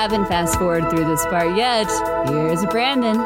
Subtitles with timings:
[0.00, 1.86] Haven't fast forwarded through this part yet,
[2.26, 3.20] here's Brandon.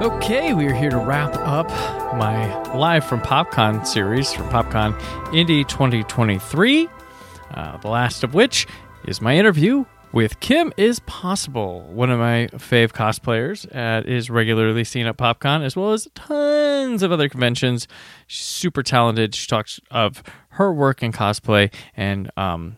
[0.00, 1.68] Okay, we are here to wrap up
[2.16, 6.88] my live from PopCon series from PopCon Indy 2023.
[7.50, 8.68] Uh, the last of which
[9.08, 14.84] is my interview with Kim is Possible, one of my fave cosplayers, uh, is regularly
[14.84, 17.88] seen at PopCon as well as tons of other conventions.
[18.28, 19.34] She's super talented.
[19.34, 22.76] She talks of her work in cosplay and um,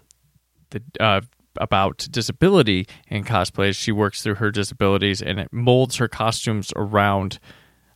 [0.71, 1.21] the uh,
[1.57, 3.77] about disability in cosplays.
[3.77, 7.39] She works through her disabilities and it molds her costumes around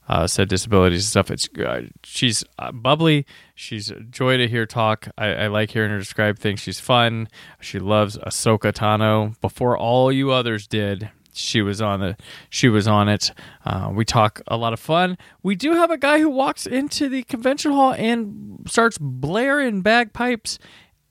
[0.09, 1.31] uh, said disabilities and stuff.
[1.31, 3.27] It's uh, she's uh, bubbly.
[3.55, 5.09] She's a joy to hear talk.
[5.19, 6.61] I, I like hearing her describe things.
[6.61, 7.29] She's fun.
[7.61, 9.39] She loves Ahsoka Tano.
[9.41, 12.17] Before all you others did, she was on the
[12.49, 13.33] she was on it.
[13.67, 15.19] Uh, we talk a lot of fun.
[15.43, 20.59] We do have a guy who walks into the convention hall and starts blaring bagpipes.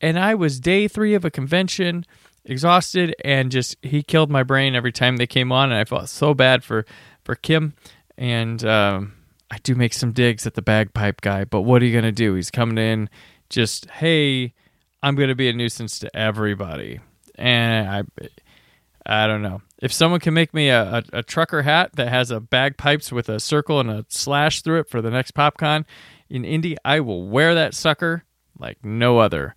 [0.01, 2.05] And I was day three of a convention,
[2.45, 6.09] exhausted, and just he killed my brain every time they came on, and I felt
[6.09, 6.85] so bad for
[7.23, 7.73] for Kim.
[8.17, 9.13] And um,
[9.49, 12.35] I do make some digs at the bagpipe guy, but what are you gonna do?
[12.35, 13.09] He's coming in,
[13.49, 14.53] just hey,
[15.01, 16.99] I'm gonna be a nuisance to everybody,
[17.35, 18.27] and I.
[19.09, 19.61] I don't know.
[19.81, 23.29] If someone can make me a, a, a, trucker hat that has a bagpipes with
[23.29, 25.85] a circle and a slash through it for the next PopCon
[26.29, 28.25] in Indy, I will wear that sucker
[28.59, 29.55] like no other.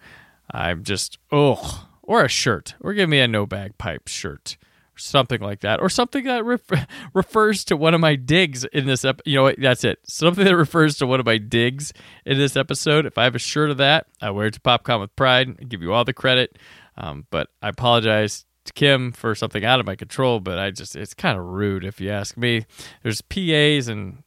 [0.52, 5.40] I'm just oh, or a shirt, or give me a no bagpipe shirt, or something
[5.40, 9.22] like that, or something that ref- refers to one of my digs in this ep-
[9.24, 9.60] You know what?
[9.60, 9.98] That's it.
[10.04, 11.92] Something that refers to one of my digs
[12.24, 13.06] in this episode.
[13.06, 15.56] If I have a shirt of that, I wear it to PopCon with pride.
[15.60, 16.58] I give you all the credit.
[16.96, 20.96] Um, but I apologize to Kim for something out of my control, but I just
[20.96, 22.66] it's kind of rude if you ask me.
[23.02, 24.22] There's PAs and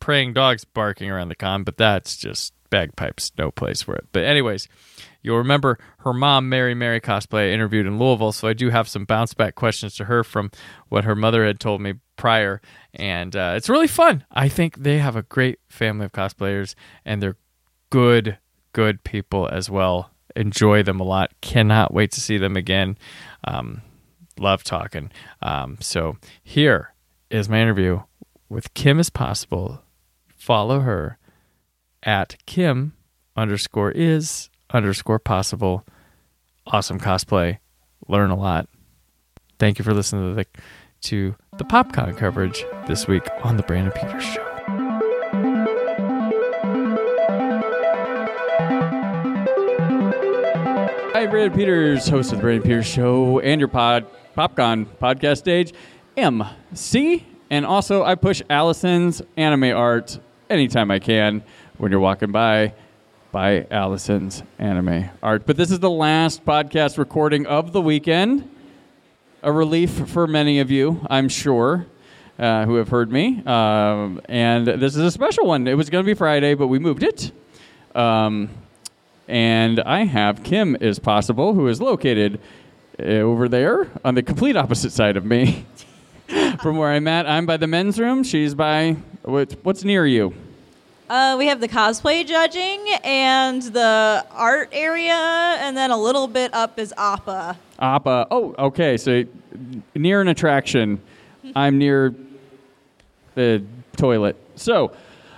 [0.00, 4.06] praying dogs barking around the con, but that's just bagpipes, no place for it.
[4.12, 4.66] But anyways,
[5.22, 8.88] you'll remember her mom, Mary Mary cosplay, I interviewed in Louisville, so I do have
[8.88, 10.50] some bounce back questions to her from
[10.88, 12.60] what her mother had told me prior,
[12.94, 14.24] and uh, it's really fun.
[14.30, 16.74] I think they have a great family of cosplayers,
[17.04, 17.36] and they're
[17.90, 18.38] good,
[18.72, 20.10] good people as well.
[20.34, 21.32] Enjoy them a lot.
[21.40, 22.96] Cannot wait to see them again.
[23.44, 23.82] Um,
[24.38, 25.10] love talking.
[25.42, 26.94] Um, so here
[27.30, 28.02] is my interview
[28.48, 29.82] with Kim is possible.
[30.36, 31.18] Follow her
[32.02, 32.94] at Kim
[33.36, 35.84] underscore is underscore possible.
[36.66, 37.58] Awesome cosplay.
[38.08, 38.68] Learn a lot.
[39.58, 40.46] Thank you for listening to the
[41.02, 44.52] to the PopCon coverage this week on the Brandon Peters Show.
[51.12, 54.06] Hi, Brandon Peters, host of the Brandon Peters Show and your pod
[54.36, 55.72] PopCon podcast stage,
[56.16, 60.18] MC, and also I push Allison's anime art
[60.48, 61.42] anytime I can
[61.78, 62.74] when you're walking by
[63.32, 65.46] by Allison's anime art.
[65.46, 68.48] But this is the last podcast recording of the weekend.
[69.42, 71.86] A relief for many of you, I'm sure,
[72.38, 73.42] uh, who have heard me.
[73.44, 75.66] Um, and this is a special one.
[75.66, 77.32] It was going to be Friday, but we moved it.
[77.94, 78.50] Um,
[79.26, 82.38] and I have Kim is possible, who is located
[83.00, 85.64] uh, over there on the complete opposite side of me
[86.62, 87.26] from where I'm at.
[87.26, 88.24] I'm by the men's room.
[88.24, 90.34] She's by what's near you.
[91.12, 96.54] Uh, we have the cosplay judging and the art area, and then a little bit
[96.54, 97.54] up is Appa.
[97.78, 98.28] Appa.
[98.30, 98.96] Oh, okay.
[98.96, 99.24] So
[99.94, 101.02] near an attraction,
[101.54, 102.14] I'm near
[103.34, 103.62] the
[103.94, 104.36] toilet.
[104.56, 104.92] So,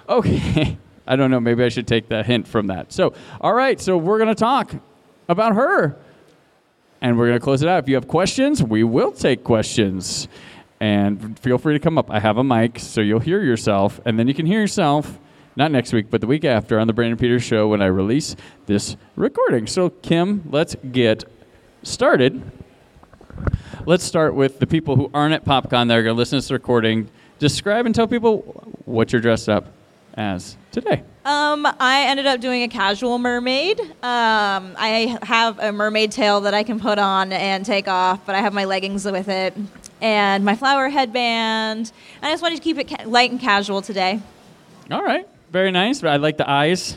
[0.09, 0.79] okay.
[1.09, 1.41] I don't know.
[1.41, 2.93] Maybe I should take the hint from that.
[2.93, 3.81] So, all right.
[3.81, 4.77] So we're gonna talk
[5.28, 5.97] about her,
[7.01, 7.83] and we're gonna close it out.
[7.83, 10.28] If you have questions, we will take questions.
[10.78, 12.13] And feel free to come up.
[12.13, 15.19] I have a mic, so you'll hear yourself, and then you can hear yourself
[15.56, 18.36] not next week, but the week after on the Brandon Peters Show when I release
[18.66, 19.66] this recording.
[19.66, 21.24] So, Kim, let's get
[21.83, 22.42] started.
[23.86, 26.42] Let's start with the people who aren't at PopCon that are going to listen to
[26.42, 27.09] this recording.
[27.39, 28.39] Describe and tell people
[28.84, 29.66] what you're dressed up
[30.15, 31.03] as today.
[31.24, 33.80] Um, I ended up doing a casual mermaid.
[33.80, 38.34] Um, I have a mermaid tail that I can put on and take off, but
[38.34, 39.54] I have my leggings with it
[40.00, 41.92] and my flower headband.
[42.22, 44.21] I just wanted to keep it ca- light and casual today.
[44.91, 45.27] All right.
[45.54, 46.01] Very nice.
[46.01, 46.97] But I like the eyes.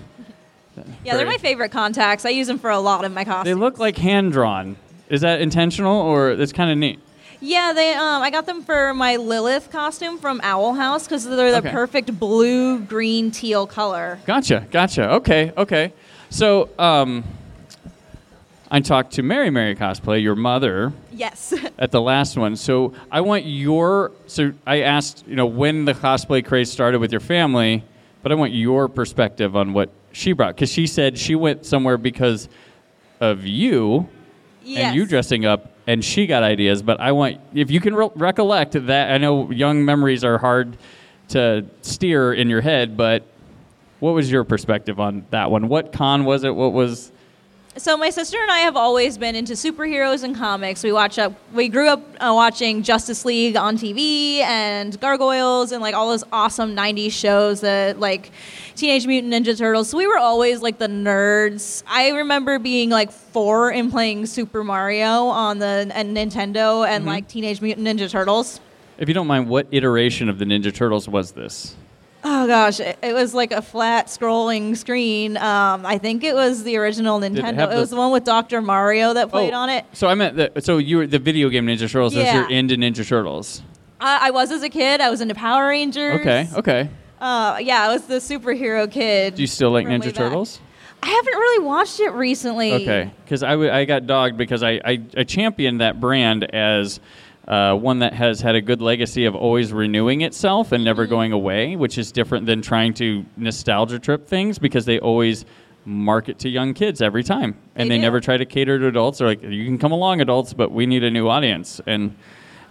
[1.05, 2.25] Yeah, they're my favorite contacts.
[2.25, 3.45] I use them for a lot of my costumes.
[3.45, 4.77] They look like hand drawn.
[5.09, 6.99] Is that intentional or it's kind of neat?
[7.39, 7.93] Yeah, they.
[7.93, 11.69] Um, I got them for my Lilith costume from Owl House because they're the Okay.
[11.69, 14.17] perfect blue, green, teal color.
[14.25, 14.65] Gotcha.
[14.71, 15.07] Gotcha.
[15.17, 15.53] Okay.
[15.55, 15.93] Okay.
[16.31, 17.23] So, um,
[18.71, 21.53] I talked to Mary Mary Cosplay, your mother, Yes.
[21.77, 22.55] at the last one.
[22.55, 24.13] So I want your.
[24.25, 27.83] So I asked, you know, when the cosplay craze started with your family,
[28.27, 31.97] but I want your perspective on what she brought because she said she went somewhere
[31.97, 32.49] because
[33.21, 34.09] of you
[34.65, 34.79] yes.
[34.79, 36.81] and you dressing up, and she got ideas.
[36.81, 39.13] But I want if you can re- recollect that.
[39.13, 40.77] I know young memories are hard
[41.29, 43.23] to steer in your head, but
[44.01, 45.69] what was your perspective on that one?
[45.69, 46.53] What con was it?
[46.53, 47.13] What was
[47.77, 50.83] So my sister and I have always been into superheroes and comics.
[50.83, 51.33] We watch up.
[51.53, 56.23] We grew up uh, watching Justice League on TV and Gargoyles and like all those
[56.31, 58.31] awesome '90s shows that like
[58.75, 59.89] Teenage Mutant Ninja Turtles.
[59.89, 61.83] So we were always like the nerds.
[61.85, 67.27] I remember being like four and playing Super Mario on the and Nintendo and like
[67.27, 68.59] Teenage Mutant Ninja Turtles.
[68.97, 71.75] if you don't mind, what iteration of the Ninja Turtles was this?
[72.23, 75.37] Oh gosh, it, it was like a flat scrolling screen.
[75.37, 77.53] Um, I think it was the original Nintendo.
[77.55, 78.61] have It, was the- one with Dr.
[78.61, 79.85] Mario that played Oh, on it.
[79.93, 80.63] So I meant that.
[80.63, 82.15] So you were the video game Ninja Turtles.
[82.15, 82.33] Yeah.
[82.35, 83.61] you're into Ninja Turtles.
[84.01, 84.99] I, I was as a kid.
[84.99, 86.19] I was into Power Rangers.
[86.21, 86.47] Okay.
[86.55, 86.89] Okay.
[87.21, 89.35] Uh, yeah, I was the superhero kid.
[89.35, 90.13] Do you still like Ninja.
[90.13, 90.59] Turtles?
[91.01, 92.73] I haven't really watched it recently.
[92.73, 96.99] Okay, because I, w- I got dogged because I, I, I championed that brand as
[97.47, 100.85] uh, one that has had a good legacy of always renewing itself and Mm-hmm.
[100.85, 105.45] never going away, which is different than trying to nostalgia trip things because they always
[105.85, 109.19] market to young kids every time and They they, never try to cater to adults.
[109.19, 111.79] They're like, you can come along, adults, but we need a new audience.
[111.87, 112.15] And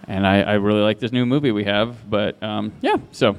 [0.07, 2.07] and I, I really like this new movie we have.
[2.09, 3.35] But um, yeah, so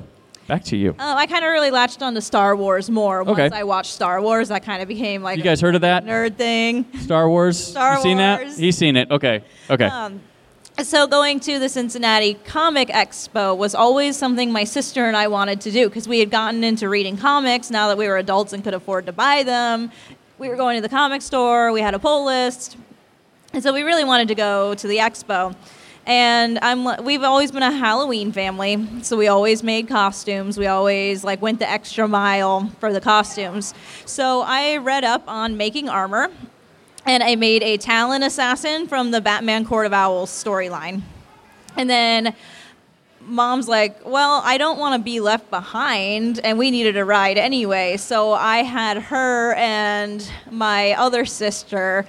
[0.48, 0.90] back to you.
[0.98, 3.56] Um, I kind of really latched on to Star Wars more once Okay.
[3.56, 4.48] I watched Star Wars.
[4.48, 6.04] That kind of became like You guys heard of that?
[6.04, 6.84] nerd thing.
[6.98, 7.56] Star Wars.
[7.64, 8.48] Star you seen that?
[8.48, 9.10] He's seen it.
[9.12, 9.44] Okay.
[9.70, 9.86] Okay.
[9.86, 10.20] Um,
[10.82, 15.60] so going to the Cincinnati Comic Expo was always something my sister and I wanted
[15.62, 18.62] to do because we had gotten into reading comics now that we were adults and
[18.62, 19.90] could afford to buy them.
[20.38, 22.76] We were going to the comic store, we had a pull list.
[23.52, 25.56] And so we really wanted to go to the expo.
[26.06, 30.56] And I'm we've always been a Halloween family, so we always made costumes.
[30.56, 33.74] We always like went the extra mile for the costumes.
[34.06, 36.30] So I read up on making armor
[37.08, 41.00] and I made a Talon assassin from the Batman Court of Owls storyline.
[41.74, 42.34] And then
[43.22, 47.38] mom's like, Well, I don't want to be left behind, and we needed a ride
[47.38, 47.96] anyway.
[47.96, 52.06] So I had her and my other sister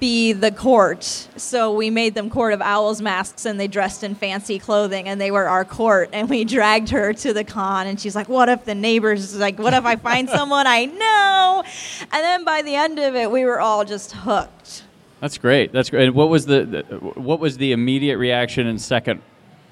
[0.00, 1.04] be the court.
[1.36, 5.20] So we made them Court of Owls masks and they dressed in fancy clothing and
[5.20, 6.10] they were our court.
[6.12, 9.58] And we dragged her to the con and she's like, What if the neighbors, like,
[9.58, 11.62] what if I find someone I know?
[12.00, 14.84] And then by the end of it, we were all just hooked.
[15.20, 15.72] That's great.
[15.72, 16.06] That's great.
[16.06, 16.82] And what was the, the
[17.20, 19.20] what was the immediate reaction and second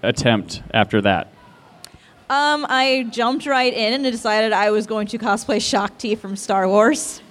[0.02, 1.32] attempt after that?
[2.28, 6.34] Um, I jumped right in and decided I was going to cosplay Shaak Ti from
[6.34, 7.22] Star Wars.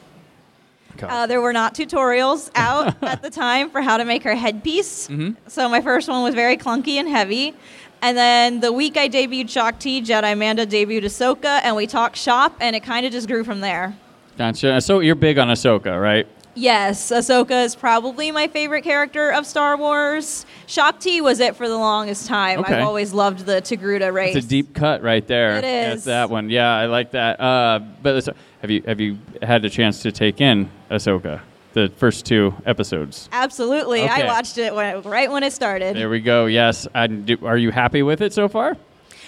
[1.04, 5.10] Uh, there were not tutorials out at the time for how to make her headpiece.
[5.48, 7.54] So my first one was very clunky and heavy.
[8.02, 12.18] And then the week I debuted Shaak Ti, Jedi Amanda debuted Ahsoka, and we talked
[12.18, 13.96] shop, and it kind of just grew from there.
[14.38, 14.82] Gotcha.
[14.82, 16.28] So you're big on Ahsoka, right?
[16.58, 20.46] Yes, Ahsoka is probably my favorite character of Star Wars.
[20.68, 22.60] Shaak Ti was it for the longest time.
[22.60, 22.76] Okay.
[22.76, 24.38] I've always loved the Togruta race.
[24.38, 25.58] It's a deep cut right there.
[25.58, 26.50] It That's that one.
[26.50, 27.42] Yeah, I like that.
[27.42, 28.30] Uh, but
[28.66, 31.40] have you have you had a chance to take in Ahsoka,
[31.74, 33.30] the first two episodes?
[33.32, 34.04] Absolutely.
[34.04, 34.24] Okay.
[34.24, 35.96] I watched it when, right when it started.
[35.96, 36.48] There we go.
[36.48, 36.88] Yes.
[37.26, 38.76] Do, are you happy with it so far?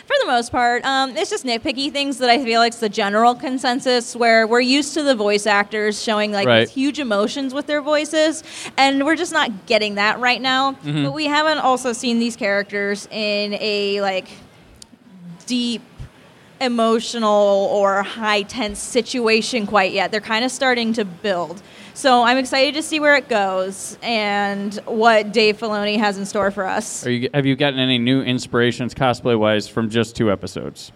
[0.07, 2.87] For the most part, um, it's just nitpicky things that I feel like is the
[2.89, 6.59] general consensus where we're used to the voice actors showing like Right.
[6.61, 8.43] these huge emotions with their voices,
[8.77, 10.71] and we're just not getting that right now.
[10.71, 11.03] Mm-hmm.
[11.03, 14.29] But we haven't also seen these characters in a like
[15.45, 15.81] deep
[16.59, 20.11] emotional or high tense situation quite yet.
[20.11, 21.61] They're kind of starting to build.
[21.93, 26.51] So I'm excited to see where it goes and what Dave Filoni has in store
[26.51, 27.05] for us.
[27.05, 30.91] Are you have you gotten any new inspirations cosplay wise from just two episodes?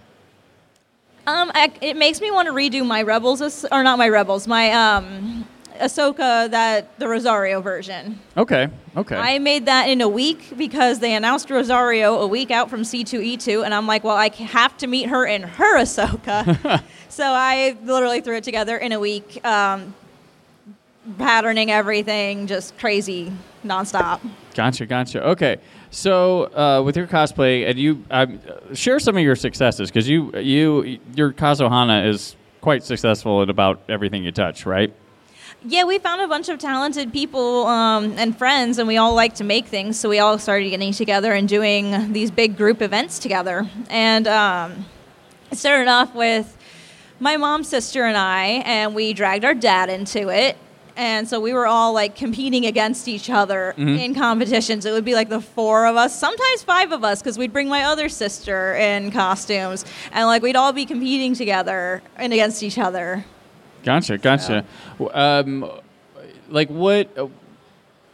[1.28, 4.72] Um, I, it makes me want to redo my Rebels, or not my Rebels, my
[4.72, 5.48] um,
[5.80, 8.20] Ahsoka, that the Rosario version.
[8.36, 8.70] Okay.
[8.96, 9.16] Okay.
[9.16, 13.64] I made that in a week because they announced Rosario a week out from C2E2,
[13.64, 16.84] and I'm like, well, I have to meet her in her Ahsoka.
[17.10, 19.94] so I literally threw it together in a week, um,
[21.18, 23.32] patterning everything, just crazy,
[23.66, 24.20] nonstop.
[24.54, 25.24] Gotcha, gotcha.
[25.30, 25.58] Okay.
[25.90, 28.40] So, uh, with your cosplay, and you um,
[28.74, 33.82] share some of your successes because you, you, your Kazuhana is quite successful at about
[33.90, 34.94] everything you touch, right?
[35.64, 39.36] Yeah, we found a bunch of talented people um, and friends, and we all like
[39.36, 40.00] to make things.
[40.00, 43.70] So we all started getting together and doing these big group events together.
[43.90, 44.86] And um,
[45.52, 46.58] it started off with
[47.20, 50.58] my mom, sister, and I, and we dragged our dad into it.
[50.98, 54.00] And so we were all like competing against each other Mhm.
[54.00, 54.86] in competitions.
[54.86, 57.70] It would be like the four of us, sometimes five of us, because we'd bring
[57.70, 62.80] my other sister in costumes, and like we'd all be competing together and against each
[62.80, 63.26] other.
[63.84, 64.66] Gotcha, gotcha.
[65.00, 65.72] W Um,
[66.50, 67.10] like what,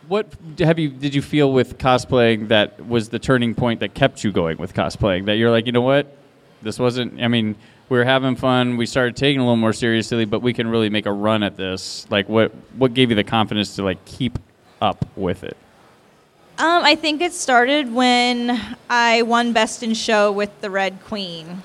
[0.07, 0.27] what
[0.59, 4.31] have you did you feel with cosplaying that was the turning point that kept you
[4.31, 5.25] going with cosplaying?
[5.25, 6.15] That you're like, you know what,
[6.61, 7.21] this wasn't.
[7.21, 7.55] I mean,
[7.89, 8.77] we were having fun.
[8.77, 11.43] We started taking it a little more seriously, but we can really make a run
[11.43, 12.05] at this.
[12.09, 14.39] Like, what what gave you the confidence to like keep
[14.81, 15.57] up with it?
[16.59, 18.59] Um, I think it started when
[18.89, 21.61] I won Best in Show with the Red Queen.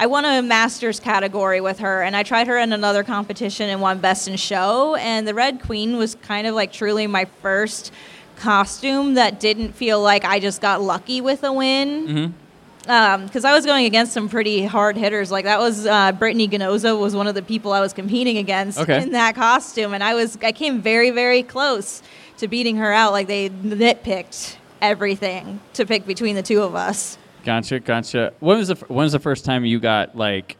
[0.00, 3.80] I won a Masters category with her, and I tried her in another competition and
[3.80, 4.94] won Best in Show.
[4.94, 7.92] And the Red Queen was kind of like truly my first
[8.36, 12.06] costume that didn't feel like I just got lucky with a win.
[12.06, 13.26] Mm-hmm.
[13.26, 15.30] Because I was going against some pretty hard hitters.
[15.30, 18.78] Like that was uh, Brittany Ganoza was one of the people I was competing against
[18.78, 19.02] Okay.
[19.02, 22.02] in that costume, and I was I came very very close
[22.38, 23.12] to beating her out.
[23.12, 27.18] Like they nitpicked everything to pick between the two of us.
[27.44, 28.32] Gotcha, gotcha.
[28.40, 30.56] When was the when was the first time you got like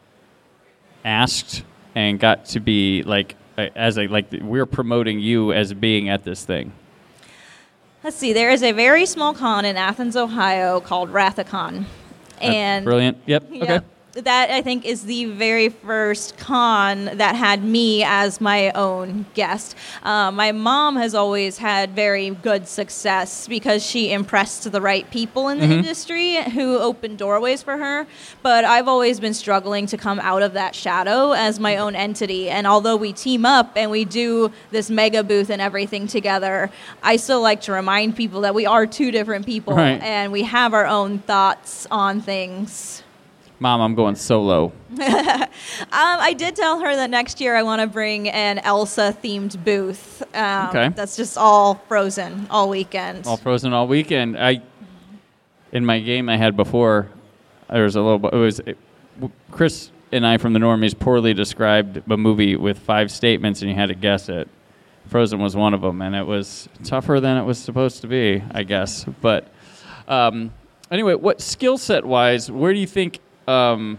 [1.05, 1.63] asked
[1.95, 6.45] and got to be like as a like we're promoting you as being at this
[6.45, 6.71] thing?
[8.03, 8.31] Let's see.
[8.31, 11.85] There is a very small con in Athens, Ohio called Rathacon,
[12.41, 13.17] and brilliant.
[13.25, 13.47] Yep.
[13.51, 13.63] Yep.
[13.63, 13.85] Okay.
[14.25, 19.75] That I think is the very first con that had me as my own guest.
[20.03, 25.47] Uh, my mom has always had very good success because she impressed the right people
[25.47, 25.71] in the Mhm.
[25.79, 28.07] industry who opened doorways for her.
[28.43, 32.49] But I've always been struggling to come out of that shadow as my own entity.
[32.49, 36.69] And although we team up and we do this mega booth and everything together,
[37.01, 40.01] I still like to remind people that we are two different people Right.
[40.03, 43.01] and we have our own thoughts on things.
[43.59, 44.71] Mom, I'm going solo.
[45.81, 49.61] Um, I did tell her that next year I want to bring an Elsa themed
[49.63, 50.21] booth.
[50.35, 50.89] Um, Okay.
[50.89, 53.25] That's just all frozen all weekend.
[53.27, 54.37] All frozen all weekend.
[54.37, 54.61] I
[55.71, 57.09] in my game I had before.
[57.69, 58.27] There was a little.
[58.29, 58.77] It was it,
[59.51, 63.75] Chris and I from the Normies poorly described a movie with five statements, and you
[63.75, 64.47] had to guess it.
[65.07, 68.43] Frozen was one of them, and it was tougher than it was supposed to be,
[68.51, 69.05] I guess.
[69.21, 69.47] But
[70.07, 70.51] um,
[70.91, 73.97] anyway, what skill set wise, where do you think um,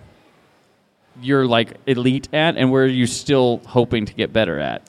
[1.21, 4.83] you're like elite at, and where are you still hoping to get better at?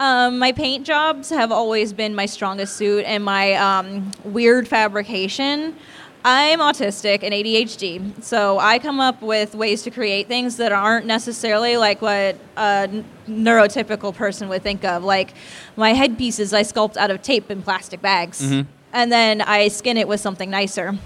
[0.00, 5.76] Um, my paint jobs have always been my strongest suit, and my um, weird fabrication.
[6.26, 11.04] I'm autistic and ADHD, so I come up with ways to create things that aren't
[11.04, 15.04] necessarily like what a neurotypical person would think of.
[15.04, 15.34] Like
[15.76, 18.66] my headpieces, I sculpt out of tape and plastic bags, Mhm.
[18.94, 20.96] and then I skin it with something nicer.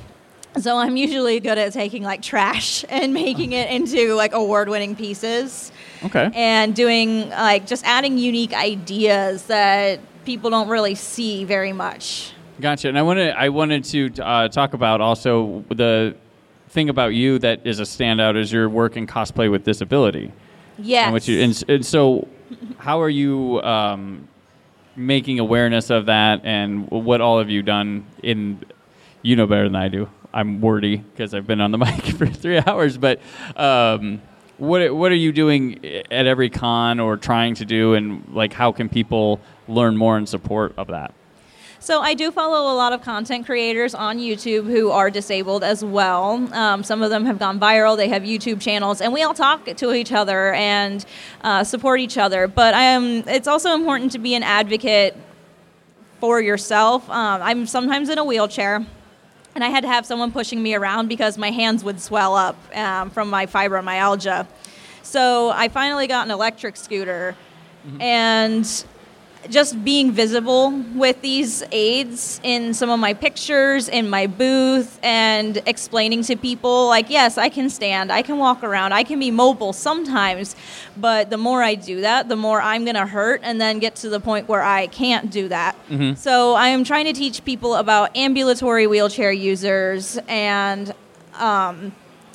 [0.56, 5.70] So I'm usually good at taking like trash and making it into like award-winning pieces
[6.04, 6.30] Okay.
[6.34, 12.32] and doing like just adding unique ideas that people don't really see very much.
[12.60, 12.88] Gotcha.
[12.88, 16.16] And I wanted I wanted to uh, talk about also the
[16.68, 20.32] thing about you that is a standout is your work in cosplay with disability.
[20.78, 21.28] Yes.
[21.28, 22.28] And, and, and so,
[22.78, 24.28] how are you um,
[24.96, 28.64] making awareness of that, and what all have you done in?
[29.22, 30.08] You know better than I do.
[30.32, 32.98] I'm wordy because I've been on the mic for three hours.
[32.98, 33.20] But
[33.56, 34.20] um,
[34.58, 38.72] what what are you doing at every con or trying to do, and like how
[38.72, 41.14] can people learn more in support of that?
[41.80, 45.84] So I do follow a lot of content creators on YouTube who are disabled as
[45.84, 46.52] well.
[46.52, 47.96] Um, some of them have gone viral.
[47.96, 51.06] They have YouTube channels, and we all talk to each other and
[51.42, 52.48] uh, support each other.
[52.48, 53.28] But I am.
[53.28, 55.16] It's also important to be an advocate
[56.20, 57.08] for yourself.
[57.08, 58.84] Um, I'm sometimes in a wheelchair.
[59.54, 62.56] And I had to have someone pushing me around because my hands would swell up
[62.76, 64.46] um, from my fibromyalgia.
[65.02, 67.34] So I finally got an electric scooter,
[68.00, 68.84] and
[69.50, 75.62] just being visible with these aids in some of my pictures in my booth and
[75.66, 78.10] explaining to people like yes i can stand.
[78.12, 78.92] I can walk around.
[78.92, 80.56] I can be mobile sometimes
[80.96, 83.96] but the more i do that the more i'm going to hurt and then get
[83.96, 85.76] to the point where i can't do that.
[86.16, 90.94] So i am trying to teach people about ambulatory wheelchair users and
[91.34, 91.92] um,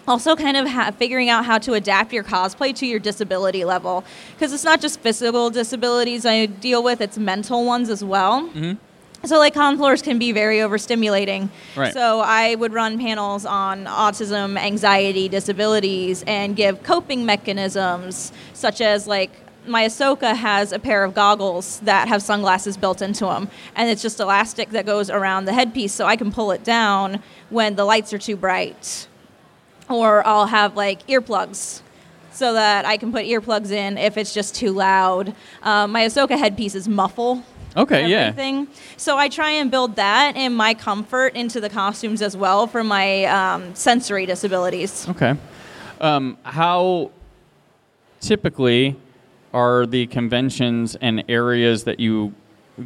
[0.07, 4.03] also kind of ha- figuring out how to adapt your cosplay to your disability level
[4.33, 8.73] because it's not just physical disabilities i deal with it's mental ones as well mm-hmm.
[9.25, 11.47] So like con floors can be very overstimulating.
[11.77, 11.93] Right.
[11.93, 19.07] So I would run panels on autism, anxiety, disabilities, and give coping mechanisms such as
[19.07, 19.31] like
[19.65, 24.01] my Ahsoka has a pair of goggles that have sunglasses built into them, and it's
[24.01, 27.85] just elastic that goes around the headpiece, so I can pull it down when the
[27.85, 29.07] lights are too bright.
[29.89, 31.81] Or I'll have like earplugs
[32.31, 35.35] so that I can put earplugs in if it's just too loud.
[35.61, 37.43] Um, my Ahsoka headpiece is muffle.
[37.75, 38.27] Okay, yeah.
[38.27, 38.67] Everything.
[38.97, 42.83] So I try and build that and my comfort into the costumes as well for
[42.83, 45.07] my um, sensory disabilities.
[45.09, 45.35] Okay.
[45.99, 47.11] Um, how
[48.19, 48.95] typically
[49.53, 52.33] are the conventions and areas that you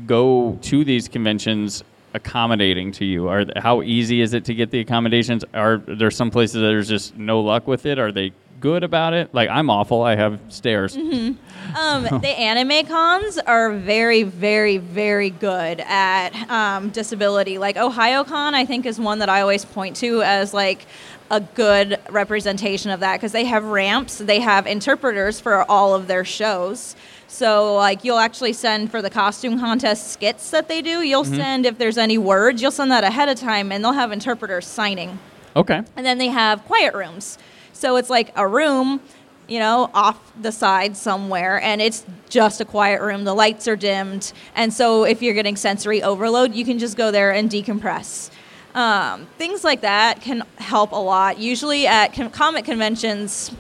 [0.06, 1.84] go to these conventions
[2.18, 3.30] accommodating to you?
[3.30, 5.46] Are how easy is it to get the accommodations?
[5.54, 7.98] Are there some places that there's just no luck with it?
[7.98, 9.34] Are they good about it?
[9.34, 10.02] Like I'm awful.
[10.02, 10.96] I have stairs.
[10.96, 11.38] Um,
[11.76, 17.58] the anime cons are very, very, very good at um, disability.
[17.58, 20.86] Like Ohayocon, I think, is one that I always point to as like
[21.30, 26.08] a good representation of that because they have ramps, they have interpreters for all of
[26.08, 26.96] their shows.
[27.28, 31.66] So, like, you'll actually send for the costume contest skits that they do, you'll send
[31.66, 35.20] if there's any words, you'll send that ahead of time and they'll have interpreters signing.
[35.56, 35.84] Okay.
[35.96, 37.38] And then they have quiet rooms.
[37.74, 39.02] So it's like a room,
[39.48, 43.24] you know, off the side somewhere, and it's just a quiet room.
[43.24, 44.32] The lights are dimmed.
[44.56, 48.30] And so if you're getting sensory overload, you can just go there and decompress.
[48.74, 51.40] Um, things like that can help a lot.
[51.40, 53.52] Usually at con- comic conventions,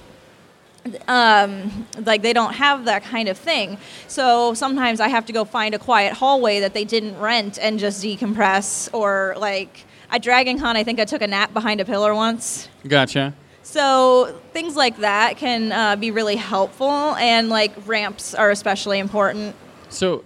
[1.07, 3.77] um, like they don't have that kind of thing.
[4.07, 7.79] So sometimes I have to go find a quiet hallway that they didn't rent and
[7.79, 8.89] just decompress.
[8.93, 12.69] Or like at Dragon Con, I think I took a nap behind a pillar once.
[12.87, 13.33] Gotcha.
[13.63, 19.55] So things like that can uh, be really helpful, and like ramps are especially important.
[19.89, 20.23] So,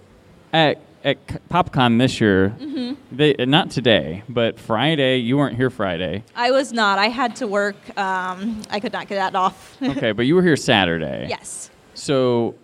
[0.52, 2.94] at at PopCon this year, Mm-hmm.
[3.16, 5.18] they not today, but Friday.
[5.18, 6.22] You weren't here Friday.
[6.36, 6.98] I was not.
[6.98, 7.76] I had to work.
[7.98, 9.76] Um, I could not get that off.
[9.82, 11.26] Okay, but you were here Saturday.
[11.28, 11.70] yes.
[11.94, 12.54] So,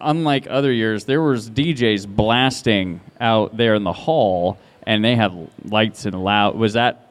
[0.00, 5.48] unlike other years, there was DJs blasting out there in the hall, and they had
[5.64, 6.54] lights and loud.
[6.56, 7.05] Was that?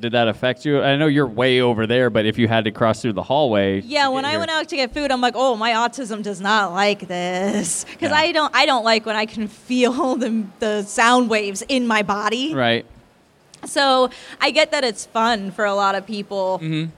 [0.00, 0.80] Did that affect you?
[0.82, 3.80] I know you're way over there, but if you had to cross through the hallway,
[3.82, 6.72] Yeah, when I went out to get food, I'm like, oh, my autism does not
[6.72, 8.16] like this because Yeah.
[8.16, 8.54] I don't.
[8.56, 12.54] I don't like when I can feel the the sound waves in my body.
[12.54, 12.86] right?
[13.66, 14.08] So
[14.40, 16.58] I get that it's fun for a lot of people.
[16.62, 16.90] Mm-hmm.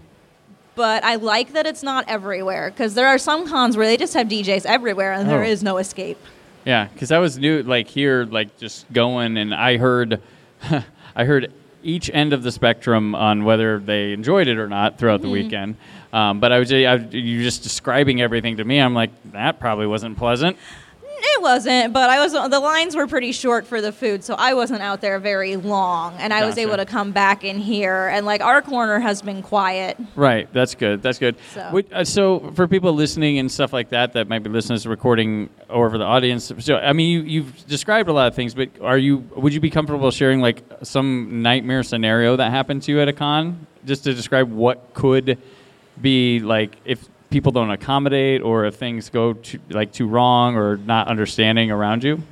[0.74, 4.14] But I like that it's not everywhere because there are some cons where they just
[4.14, 5.46] have DJs everywhere and there Oh.
[5.46, 6.18] is no escape.
[6.64, 10.22] Yeah, because I was new, like here, like just going, and I heard,
[11.16, 15.22] I heard each end of the spectrum on whether they enjoyed it or not throughout
[15.22, 15.76] the weekend.
[16.12, 18.78] Um, but I was, I, you just describing everything to me.
[18.78, 20.56] I'm like, that probably wasn't pleasant.
[21.24, 24.54] It wasn't, but I was the lines were pretty short for the food, so I
[24.54, 28.26] wasn't out there very long, and I was able to come back in here, and
[28.26, 29.96] like our corner has been quiet.
[30.16, 30.52] Right.
[30.52, 31.00] That's good.
[31.02, 31.36] That's good.
[31.54, 34.88] So- uh, so for people listening and stuff like that, that might be listening to
[34.88, 36.52] recording or for the audience.
[36.58, 39.18] So I mean, you, you've described a lot of things, but are you?
[39.36, 43.12] Would you be comfortable sharing like some nightmare scenario that happened to you at a
[43.12, 45.38] con, just to describe what could
[46.00, 50.76] be like if people don't accommodate or if things go too, like too wrong or
[50.76, 52.22] not understanding around you?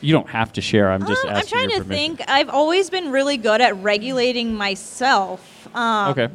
[0.00, 0.90] You don't have to share.
[0.90, 2.16] I'm just Um, I'm trying to permission.
[2.16, 2.28] think.
[2.28, 5.68] I've always been really good at regulating myself.
[5.74, 6.28] Um, Okay.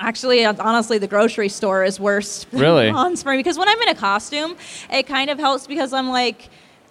[0.00, 2.44] Actually, honestly, the grocery store is worse.
[2.52, 2.90] Really?
[2.90, 4.56] for me because when I'm in a costume,
[4.90, 6.48] it kind of helps because I'm like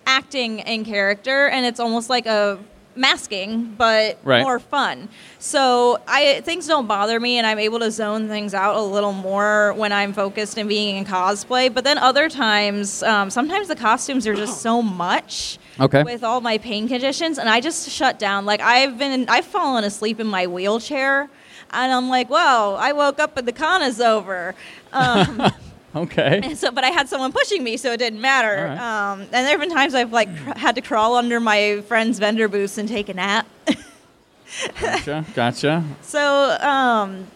[0.08, 2.58] acting in character, and it's almost like a
[2.96, 4.42] masking, but Right.
[4.44, 5.10] more fun.
[5.40, 9.14] So I things don't bother me, and I'm able to zone things out a little
[9.14, 11.74] more when I'm focused and being in cosplay.
[11.74, 16.04] But then other times, um, sometimes the costumes are just so much Okay.
[16.04, 18.46] with all my pain conditions and I just shut down.
[18.46, 21.30] Like I've been I've fallen asleep in my wheelchair
[21.72, 24.54] and I'm like, "Whoa, I woke up and the con is over."
[24.94, 25.42] Um,
[25.96, 26.40] Okay.
[26.44, 28.66] and so but I had someone pushing me so it didn't matter.
[28.66, 29.12] Right.
[29.12, 32.48] Um, and there've been times I've like cr- had to crawl under my friend's vendor
[32.48, 33.48] booths and take a nap.
[34.80, 35.26] Gotcha.
[35.34, 35.84] Gotcha.
[36.02, 37.28] So, um,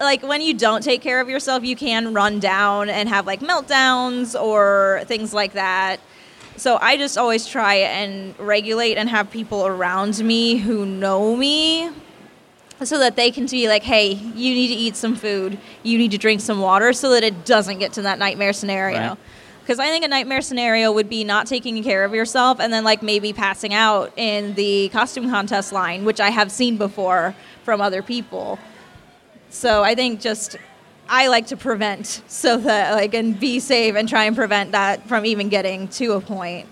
[0.00, 3.40] like when you don't take care of yourself, you can run down and have like
[3.40, 6.00] meltdowns or things like that.
[6.56, 11.90] So I just always try and regulate and have people around me who know me
[12.82, 16.10] so that they can be like, hey, you need to eat some food, you need
[16.10, 19.10] to drink some water so that it doesn't get to that nightmare scenario.
[19.10, 19.18] Right.
[19.60, 22.84] Because I think a nightmare scenario would be not taking care of yourself and then
[22.84, 27.80] like maybe passing out in the costume contest line, which I have seen before from
[27.80, 28.58] other people.
[29.48, 30.56] So I think just
[31.08, 35.06] I like to prevent so that like and be safe and try and prevent that
[35.08, 36.68] from even getting to a point.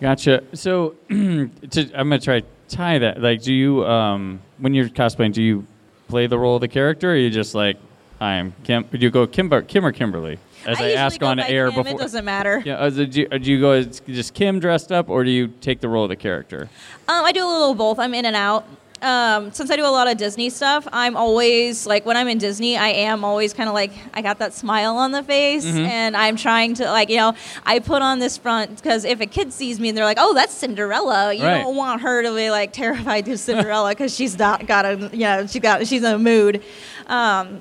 [0.00, 0.44] Gotcha.
[0.52, 1.48] So, to,
[1.94, 3.22] I'm gonna try to tie that.
[3.22, 5.66] Like, do you um, when you're cosplaying, do you
[6.08, 7.76] play the role of the character, or you just like
[8.20, 8.84] I'm Kim?
[8.90, 10.38] Do you go Kim, Kim or Kimberly?
[10.66, 12.00] As I, usually ask on air Kim, before.
[12.00, 12.62] It doesn't matter.
[12.64, 15.30] Yeah, uh, do, you, uh, do you go as just Kim dressed up, or do
[15.30, 16.70] you take the role of the character?
[17.06, 17.98] Um, I do a little of both.
[17.98, 18.66] I'm in and out.
[19.02, 22.38] Um, since I do a lot of Disney stuff, I'm always like when I'm in
[22.38, 25.78] Disney, I am always kind of like I got that smile on the face, Mm-hmm.
[25.84, 27.34] and I'm trying to like you know
[27.66, 30.32] I put on this front because if a kid sees me and they're like, oh,
[30.32, 31.62] that's Cinderella, you Right.
[31.62, 35.20] don't want her to be like terrified to Cinderella because she's not got a you
[35.24, 36.62] know she got she's in a mood.
[37.06, 37.60] Um,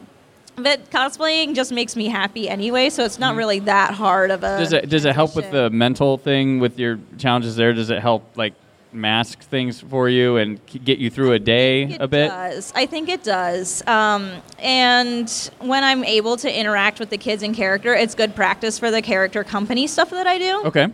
[0.56, 4.48] but cosplaying just makes me happy anyway, so it's not really that hard of a.
[4.48, 4.60] Mm-hmm.
[4.60, 7.74] Does it does it help with the mental thing with your challenges there?
[7.74, 8.54] Does it help like
[8.94, 12.30] mask things for you and get you through a day a bit?
[12.30, 12.72] does.
[12.76, 13.86] I think it does.
[13.88, 15.30] Um, and
[15.60, 19.02] when I'm able to interact with the kids in character, it's good practice for the
[19.02, 20.62] character company stuff that I do.
[20.66, 20.88] Okay.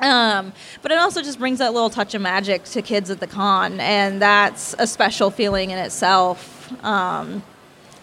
[0.00, 3.28] Um, but it also just brings that little touch of magic to kids at the
[3.28, 6.72] con, and that's a special feeling in itself.
[6.84, 7.42] Um,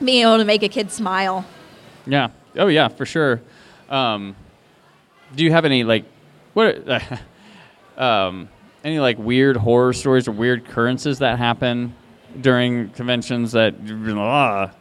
[0.04, 1.46] being able to make a kid smile.
[2.08, 2.30] Yeah.
[2.56, 3.42] Oh yeah, for sure.
[3.90, 4.36] Um,
[5.36, 6.06] do you have any like
[6.54, 6.88] what?
[7.98, 8.48] um,
[8.84, 11.96] any like weird horror stories or weird occurrences that happen
[12.40, 13.76] during conventions that
[14.18, 14.72] ah,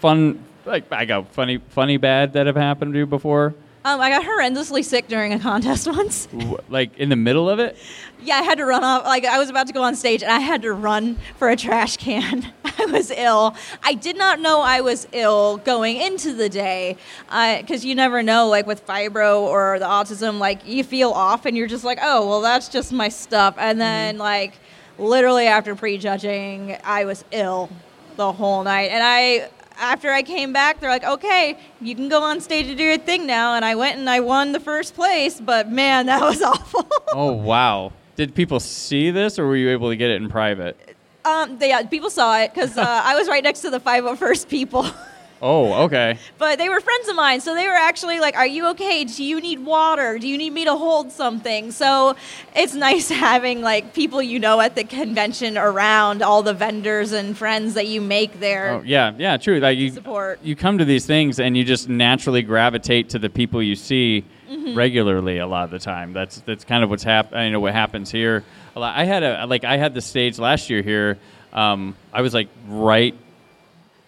[0.00, 3.54] fun like I got funny funny bad that have happened to you before?
[3.84, 6.28] Um, I got horrendously sick during a contest once.
[6.68, 7.78] Like in the middle of it?
[8.20, 9.04] Yeah, I had to run off.
[9.04, 11.56] Like I was about to go on stage, and I had to run for a
[11.56, 12.52] trash can.
[12.78, 13.56] I was ill.
[13.82, 16.96] I did not know I was ill going into the day,
[17.28, 18.48] uh, because you never know.
[18.48, 22.26] Like with fibro or the autism, like you feel off, and you're just like, oh,
[22.26, 23.56] well, that's just my stuff.
[23.58, 23.78] And mm-hmm.
[23.80, 24.54] then like
[24.98, 27.68] literally after prejudging, I was ill
[28.16, 29.50] the whole night, and I.
[29.80, 32.98] After I came back, they're like, "Okay, you can go on stage to do your
[32.98, 36.42] thing now." And I went and I won the first place, but man, that was
[36.42, 36.84] awful.
[37.12, 37.92] Oh wow!
[38.16, 40.97] Did people see this, or were you able to get it in private?
[41.24, 44.48] Um, they, yeah, people saw it because uh, I was right next to the 501st
[44.48, 44.86] people.
[45.40, 46.18] Oh, okay.
[46.38, 49.04] but they were friends of mine, so they were actually like, "Are you okay?
[49.04, 50.18] Do you need water?
[50.18, 52.16] Do you need me to hold something?" So
[52.56, 57.36] it's nice having like people you know at the convention around, all the vendors and
[57.36, 58.70] friends that you make there.
[58.70, 59.60] Oh, yeah, yeah, true.
[59.60, 60.40] Like you, Support.
[60.42, 64.24] you come to these things and you just naturally gravitate to the people you see
[64.48, 64.78] Mm-hmm.
[64.78, 65.36] regularly.
[65.36, 67.38] A lot of the time, that's that's kind of what's happening.
[67.38, 68.44] I know what happens here.
[68.76, 68.96] A lot.
[68.96, 71.18] I had a like I had the stage last year here.
[71.52, 73.14] Um, I was like right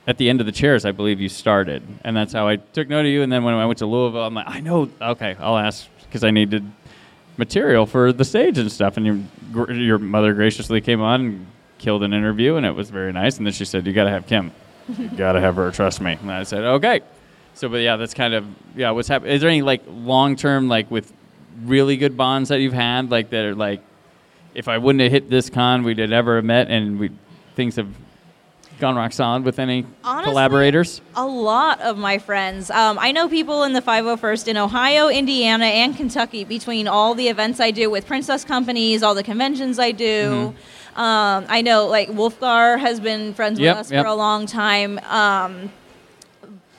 [0.06, 0.84] at the end of the chairs.
[0.84, 3.22] I believe you started, and that's how I took note of you.
[3.22, 4.90] And then when I went to Louisville, I'm like, I know.
[5.00, 6.64] Okay, I'll ask because I needed
[7.36, 8.96] material for the stage and stuff.
[8.96, 11.46] And your your mother graciously came on and
[11.78, 13.38] killed an interview, and it was very nice.
[13.38, 14.52] And then she said, "You got to have Kim.
[14.98, 15.70] You got to have her.
[15.70, 17.00] Trust me." And I said, "Okay."
[17.54, 18.90] So, but yeah, that's kind of yeah.
[18.90, 19.32] What's happening?
[19.34, 21.12] Is there any like long term like with
[21.62, 23.82] really good bonds that you've had like that are like,
[24.54, 27.10] if I wouldn't have hit this con, we'd have never met, and we
[27.56, 27.88] things have
[28.80, 31.00] gone rock solid with any Honestly, collaborators.
[31.14, 32.70] A lot of my friends.
[32.70, 37.28] Um, I know people in the 501st in Ohio, Indiana, and Kentucky between all the
[37.28, 40.54] events I do with Princess companies, all the conventions I do.
[40.96, 43.64] Um, I know, like, Wolfgar has been friends Mm-hmm.
[43.64, 44.04] Yep, with us yep.
[44.04, 44.98] for a long time.
[45.00, 45.70] Um,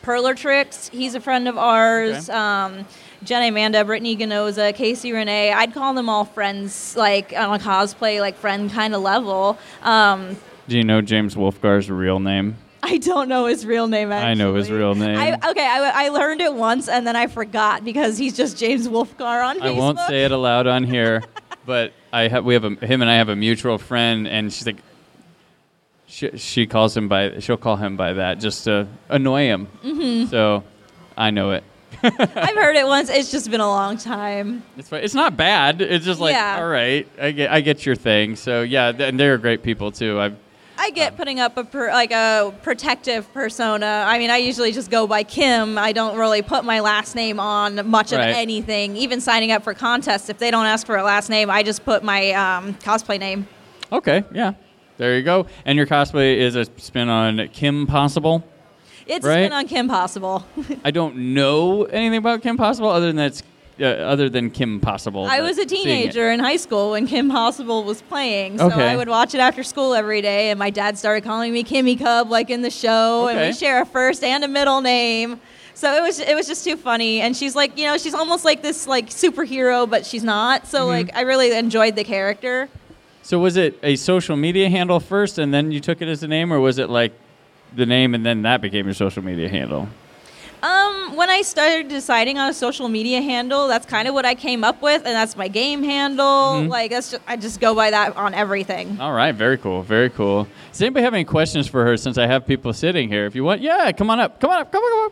[0.04, 2.30] Tricks, he's a friend of ours.
[2.30, 2.38] Okay.
[2.38, 2.86] Um,
[3.24, 5.54] Jedi Amanda, Brittany Ganoza, Casey Renee.
[5.54, 9.60] I'd call them all friends, like, on a cosplay, like, friend kind of level.
[9.84, 10.38] Um,
[10.72, 12.56] Do you know James Wolfgar's real name?
[12.82, 14.10] I don't know his real name.
[14.10, 14.32] Actually.
[14.32, 15.18] I know his real name.
[15.18, 18.88] I, okay, I, I learned it once and then I forgot because he's just James
[18.88, 19.64] Wolfgar on Facebook.
[19.64, 21.24] I won't say it aloud on here,
[21.66, 24.66] but I have we have a, him and I have a mutual friend, and she's
[24.66, 24.78] like,
[26.08, 29.68] she, she calls him by she'll call him by that just to annoy him.
[29.84, 30.30] Mm-hmm.
[30.30, 30.64] So
[31.18, 31.66] I know it.
[32.02, 33.10] I've heard it once.
[33.10, 34.64] It's just been a long time.
[34.78, 34.90] It's.
[34.94, 35.82] It's not bad.
[35.82, 36.60] It's just like Yeah.
[36.62, 37.06] all right.
[37.20, 38.38] I get I get your thing.
[38.38, 40.18] So yeah, and they're great people too.
[40.18, 40.38] I've
[40.84, 44.04] I get putting up a per, like a protective persona.
[44.08, 45.78] I mean, I usually just go by Kim.
[45.78, 48.30] I don't really put my last name on much Right.
[48.30, 48.98] of anything.
[48.98, 51.86] Even signing up for contests, if they don't ask for a last name, I just
[51.86, 53.48] put my um, cosplay name.
[53.92, 54.24] okay.
[54.34, 54.54] Yeah,
[54.98, 55.46] there you go.
[55.66, 58.44] And your cosplay is a spin on Kim Possible.
[59.06, 59.44] It's Right.
[59.44, 60.44] spin on Kim Possible.
[60.84, 63.44] I don't know anything about Kim Possible other than that's
[63.82, 65.26] uh, other than Kim Possible.
[65.26, 68.88] I was a teenager in high school when Kim Possible was playing, so Okay.
[68.90, 70.50] I would watch it after school every day.
[70.50, 73.82] And my dad started calling me Kimmy Cub, like in the show, and we share
[73.82, 75.40] a first and a middle name.
[75.74, 77.22] So it was it was just too funny.
[77.22, 80.68] And she's like, you know, she's almost like this like superhero, but she's not.
[80.68, 80.90] So Mm-hmm.
[80.90, 82.70] like, I really enjoyed the character.
[83.24, 86.28] So was it a social media handle first, and then you took it as a
[86.28, 87.14] name, or was it like
[87.76, 89.88] the name and then that became your social media handle?
[90.64, 94.36] Um, when I started deciding on a social media handle, that's kind of what I
[94.36, 96.26] came up with, and that's my game handle.
[96.26, 96.70] Mm-hmm.
[96.70, 99.00] Like that's just, I just go by that on everything.
[99.00, 100.48] All right, very cool, very cool.
[100.72, 103.26] Does anybody have any questions for her since I have people sitting here?
[103.26, 105.12] If you want, yeah, come on up, come on up, come on, come on.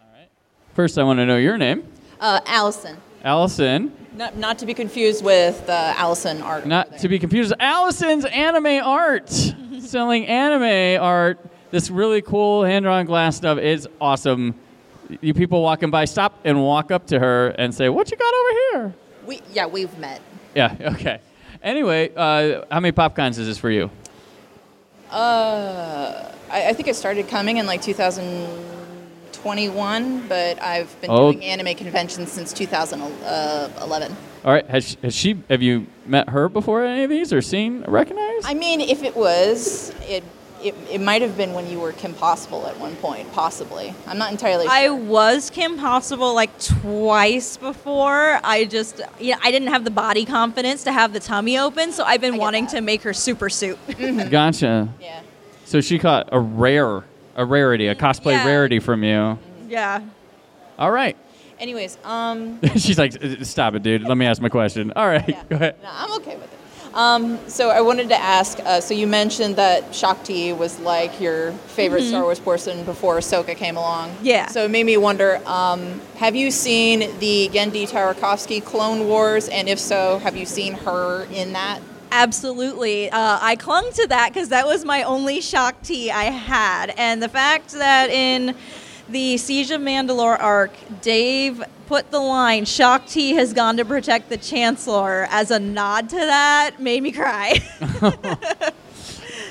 [0.00, 0.28] All right.
[0.74, 1.84] First, I want to know your name,
[2.20, 2.96] Uh, Allison.
[3.24, 3.92] Allison.
[4.14, 6.66] Not, not to be confused with uh, Allison art.
[6.66, 9.30] Not to be confused, Allison's anime art,
[9.80, 11.38] selling anime art.
[11.70, 14.54] This really cool hand-drawn glass stuff is awesome.
[15.22, 18.34] You people walking by, stop and walk up to her and say, "What you got
[18.34, 18.94] over here?"
[19.26, 20.20] We, yeah, we've met.
[20.54, 20.76] Yeah.
[20.94, 21.20] Okay.
[21.62, 23.88] Anyway, uh, how many PopCons is this for you?
[25.10, 27.82] Uh, I, I think it started coming in like
[29.42, 31.32] 2021, but I've been Oh.
[31.32, 34.12] doing anime conventions since 2011.
[34.12, 34.66] Uh, All right.
[34.68, 35.42] Has she, has she?
[35.50, 38.46] Have you met her before any of these, or seen, recognized?
[38.46, 40.22] I mean, if it was, it,
[40.62, 43.92] it, it might have been when you were Kim Possible at one point, possibly.
[44.06, 44.72] I'm not entirely sure.
[44.72, 48.38] I was Kim Possible like twice before.
[48.44, 52.04] I just, yeah, I didn't have the body confidence to have the tummy open, so
[52.04, 52.76] I've been wanting that.
[52.76, 53.76] to make her super suit.
[53.88, 54.28] Mm-hmm.
[54.30, 54.88] Gotcha.
[55.00, 55.22] yeah.
[55.64, 57.02] So she caught a rare,
[57.36, 58.46] a rarity, a cosplay Yeah.
[58.46, 59.38] rarity from you.
[59.68, 60.00] yeah.
[60.78, 61.16] All right.
[61.60, 64.02] Anyways, um, She's like, "Stop it, dude.
[64.02, 65.28] Let me ask my question." All right.
[65.28, 65.42] Yeah.
[65.48, 65.76] Go ahead.
[65.82, 66.58] No, I'm okay with it.
[66.94, 68.58] Um, so I wanted to ask.
[68.60, 73.16] Uh, so you mentioned that Shaak Ti was like your favorite Star Wars person before
[73.18, 74.10] Ahsoka came along.
[74.10, 74.24] Mm-hmm.
[74.26, 74.46] Yeah.
[74.48, 79.48] So it made me wonder: um, Have you seen the Genndy Tartakovsky Clone Wars?
[79.48, 81.80] And if so, have you seen her in that?
[82.12, 83.10] Absolutely.
[83.10, 86.92] Uh, I clung to that because that was my only Shaak Ti I had.
[86.98, 88.54] And the fact that in
[89.08, 94.28] the Siege of Mandalore arc, Dave put the line, Shaak Ti has gone to protect
[94.28, 97.58] the Chancellor, as a nod to that made me cry.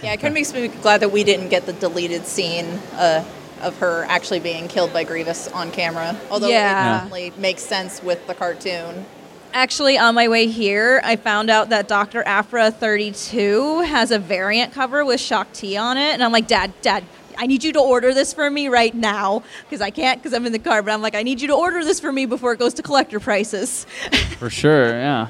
[0.03, 3.23] Yeah, it kind of makes me glad that we didn't get the deleted scene uh,
[3.61, 6.17] of her actually being killed by Grievous on camera.
[6.31, 6.71] Although Yeah.
[6.71, 9.05] it definitely makes sense with the cartoon.
[9.53, 12.23] Actually, on my way here, I found out that Dr.
[12.23, 16.13] Aphra 32 has a variant cover with Shaak Ti on it.
[16.13, 17.03] And I'm like, Dad, Dad,
[17.37, 20.45] I need you to order this for me right now because I can't because I'm
[20.45, 20.81] in the car.
[20.81, 22.81] But I'm like, I need you to order this for me before it goes to
[22.81, 23.85] collector prices.
[24.37, 24.89] For sure.
[24.89, 25.27] Yeah.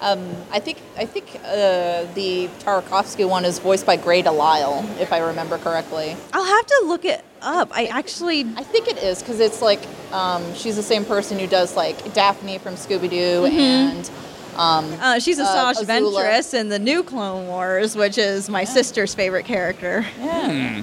[0.00, 5.12] Um, I think I think uh, the Tartakovsky one is voiced by Grey Delisle, if
[5.12, 6.16] I remember correctly.
[6.32, 7.68] I'll have to look it up.
[7.72, 9.80] I actually, I think it is because it's like
[10.12, 14.10] um, she's the same person who does like Daphne from Scooby Doo and
[14.56, 16.22] um, uh, she's a Uh, Sash Azula.
[16.24, 20.04] Ventress in the new Clone Wars, which is my sister's favorite character.
[20.18, 20.82] yeah.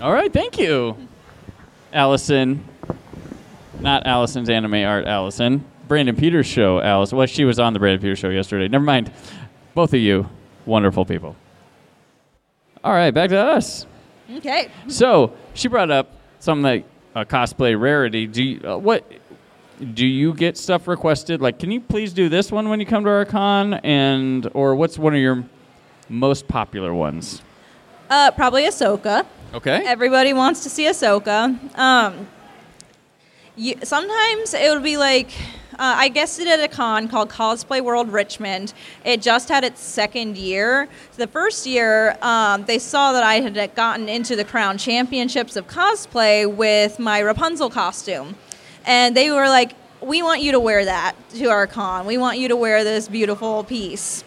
[0.00, 0.32] All right.
[0.32, 0.96] Thank you,
[1.92, 2.64] Allison.
[3.80, 5.64] Not Allison's anime art, Allison.
[5.88, 7.12] Brandon Peters show, Alice.
[7.12, 8.68] Well, she was on the Brandon Peters show yesterday.
[8.68, 9.10] Never mind.
[9.74, 10.28] Both of you,
[10.66, 11.34] wonderful people.
[12.84, 13.86] All right, back to us.
[14.36, 14.70] Okay.
[14.88, 18.26] So she brought up something like a cosplay rarity.
[18.26, 19.04] Do you, uh, what?
[19.94, 21.40] Do you get stuff requested?
[21.40, 23.74] Like, can you please do this one when you come to our con?
[23.74, 25.44] And or what's one of your
[26.08, 27.42] most popular ones?
[28.10, 29.24] Uh, probably Ahsoka.
[29.54, 29.82] Okay.
[29.86, 31.78] Everybody wants to see Ahsoka.
[31.78, 32.26] Um,
[33.56, 35.30] you, sometimes it would be like,
[35.78, 38.72] uh, I it at a con called Cosplay World Richmond.
[39.04, 40.88] It just had its second year.
[41.16, 45.68] The first year, um, they saw that I had gotten into the Crown Championships of
[45.68, 48.34] cosplay with my Rapunzel costume.
[48.84, 52.06] And they were like, we want you to wear that to our con.
[52.06, 54.24] We want you to wear this beautiful piece.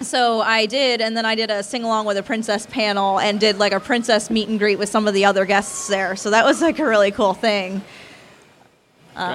[0.00, 3.40] So I did, and then I did a sing along with a princess panel and
[3.40, 6.14] did like a princess meet and greet with some of the other guests there.
[6.14, 7.82] So that was like a really cool thing.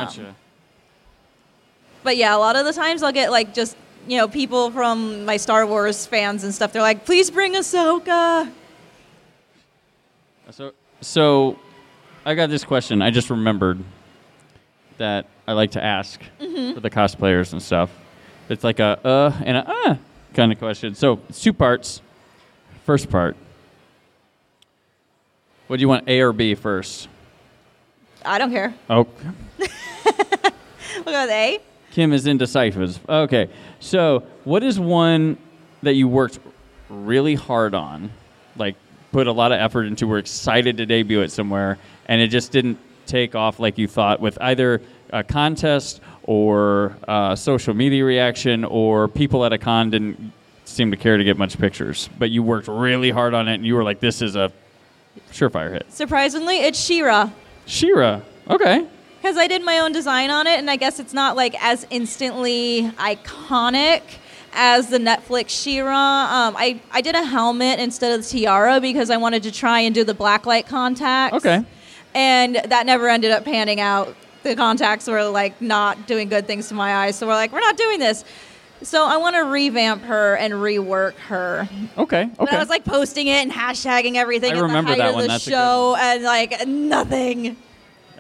[0.06, 0.36] gotcha.
[2.04, 5.26] But yeah, a lot of the times I'll get like just, you know, people from
[5.26, 6.74] my Star Wars fans and stuff.
[6.74, 8.52] They're like, please bring Ahsoka.
[10.52, 11.58] So, so
[12.26, 13.02] I got this question.
[13.02, 13.84] I just remembered
[14.98, 17.90] that I like to ask for the cosplayers and stuff.
[18.50, 19.96] It's like a uh and a uh
[20.34, 20.96] kind of question.
[20.96, 22.02] So it's two parts.
[22.86, 23.38] First part.
[25.68, 27.08] What do you want, A or B first?
[28.26, 28.74] I don't care.
[28.90, 29.08] Oh,
[29.58, 31.60] Look at A.
[31.94, 33.00] Kim is indecisive.
[33.08, 35.38] Okay, so what is one
[35.84, 36.40] that you worked
[36.90, 38.12] really hard on,
[38.58, 38.76] like
[39.12, 41.78] put a lot of effort into, were excited to debut it somewhere,
[42.08, 47.36] and it just didn't take off like you thought with either a contest or uh,
[47.36, 50.34] social media reaction or people at a con didn't
[50.66, 53.68] seem to care to get much pictures, but you worked really hard on it, and
[53.68, 54.52] you were like, "This is a
[55.32, 57.30] surefire hit." Surprisingly, it's She-Ra.
[57.68, 58.22] She-Ra.
[58.50, 58.88] Okay.
[59.24, 61.88] Because I did my own design on it, and I guess it's not like as
[61.90, 64.02] instantly iconic
[64.52, 65.94] as the Netflix She-Ra.
[66.50, 69.80] Um, I I did a helmet instead of the tiara because I wanted to try
[69.80, 71.38] and do the blacklight contacts.
[71.38, 71.64] Okay.
[72.14, 74.14] And that never ended up panning out.
[74.44, 77.62] The contacts were like not doing good things to my eyes, so we're like, we're
[77.62, 78.26] not doing this.
[78.82, 81.70] So I want to revamp her and rework her.
[81.98, 82.24] Okay.
[82.24, 82.56] And Okay.
[82.58, 85.16] I was like posting it and hashtagging everything I at remember the height that of
[85.16, 85.22] one.
[85.24, 87.56] the That's show, and like nothing.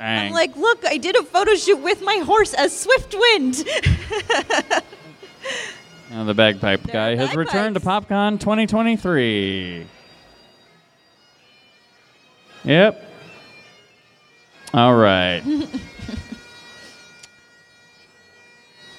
[0.03, 0.27] Dang.
[0.27, 3.65] I'm like, look, I did a photo shoot with my horse as Swiftwind.
[6.09, 7.79] Now the bagpipe There guy has returned to.
[7.79, 9.87] PopCon 2023.
[12.65, 13.09] Yep.
[14.75, 15.41] All right.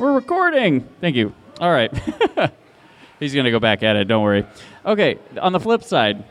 [0.00, 0.88] We're recording.
[1.00, 1.32] Thank you.
[1.60, 1.92] All right.
[3.20, 4.08] He's going to go back at it.
[4.08, 4.44] Don't worry.
[4.84, 5.20] Okay.
[5.40, 6.24] On the flip side,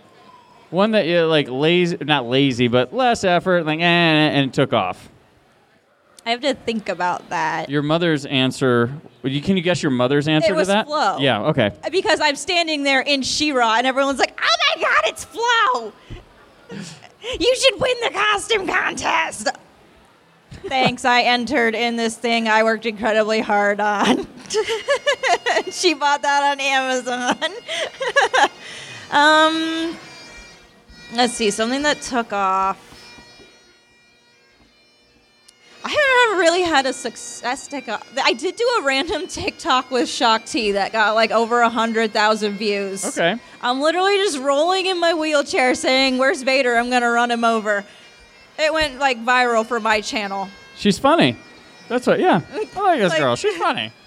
[0.74, 4.74] one that you like lazy, not lazy, but less effort, like, eh, and it took
[4.74, 5.10] off.
[6.26, 8.94] I have to think about that Your mother's answer.
[9.24, 10.88] You, can you guess your mother's answer was to that?
[10.88, 11.18] Flow.
[11.20, 11.44] Yeah.
[11.48, 11.72] Okay.
[11.92, 15.94] because I'm standing there in She-Ra, and everyone's like, "Oh my god, it's Flo!
[17.40, 19.48] You should win the costume contest."
[20.66, 21.04] Thanks.
[21.04, 24.28] I entered in this thing I worked incredibly hard on.
[25.72, 27.38] she bought that on Amazon.
[29.12, 29.98] um,
[31.16, 32.90] let's see something that took off.
[35.86, 38.08] I haven't really had a success TikTok.
[38.24, 42.14] I did do a random TikTok with Shaak Ti that got like over a hundred
[42.14, 43.06] thousand views.
[43.06, 43.38] Okay.
[43.62, 46.76] I'm literally just rolling in my wheelchair saying, "Where's Vader?
[46.78, 47.84] I'm gonna run him over."
[48.58, 50.48] It went like viral for my channel.
[50.78, 51.36] She's funny.
[51.90, 52.20] That's what.
[52.20, 52.42] Yeah.
[52.54, 53.36] I like this Like- girl.
[53.36, 53.92] She's funny.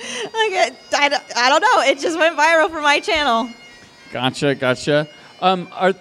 [0.00, 0.32] Like
[0.96, 1.82] I, don't- I don't know.
[1.82, 3.50] It just went viral for my channel.
[4.10, 4.54] Gotcha.
[4.54, 5.06] Gotcha.
[5.42, 5.68] Um.
[5.72, 5.92] Are.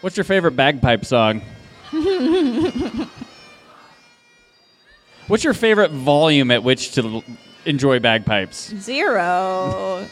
[0.00, 1.42] What's your favorite bagpipe song?
[5.26, 7.24] What's your favorite volume at which to l-
[7.66, 8.72] enjoy bagpipes?
[8.76, 10.06] Zero.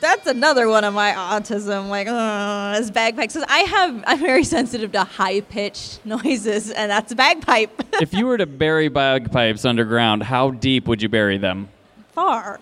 [0.00, 3.34] That's another one of my autism, like, uh, is bagpipes.
[3.34, 7.82] 'Cause I have, I'm very sensitive to high pitched noises, and that's a bagpipe.
[8.02, 11.68] if you were to bury bagpipes underground, how deep would you bury them?
[12.12, 12.60] Far.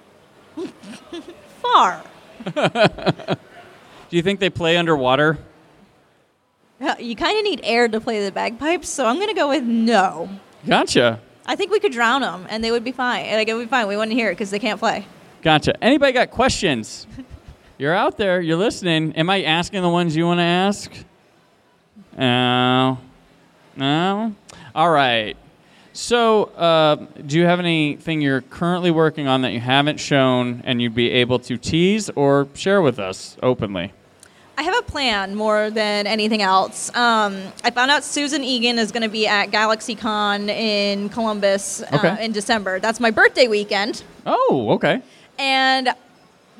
[1.63, 2.03] Far.
[2.55, 5.39] Do you think they play underwater?
[6.81, 9.49] Yeah, You kind of need air to play the bagpipes, so I'm going to go
[9.49, 10.29] with no.
[10.67, 11.21] Gotcha.
[11.47, 13.27] I think we could drown them, and they would be fine.
[13.33, 13.89] Like, it would be fine.
[13.89, 15.07] We wouldn't hear it because they can't play.
[15.43, 15.83] Gotcha.
[15.83, 17.07] Anybody got questions?
[17.79, 18.41] You're out there.
[18.41, 19.13] You're listening.
[19.15, 20.93] Am I asking the ones you want to ask?
[22.17, 22.99] No.
[23.77, 24.35] No.
[24.75, 25.37] All right.
[25.93, 30.81] So, uh, do you have anything you're currently working on that you haven't shown and
[30.83, 33.93] you'd be able to tease or share with us openly?
[34.59, 36.89] I have a plan more than anything else.
[36.97, 41.87] Um, I found out Susan Egan is going to be at GalaxyCon in Columbus uh,
[41.93, 42.25] Okay.
[42.25, 42.81] in December.
[42.81, 44.03] That's my birthday weekend.
[44.27, 45.01] Oh, okay.
[45.39, 45.91] And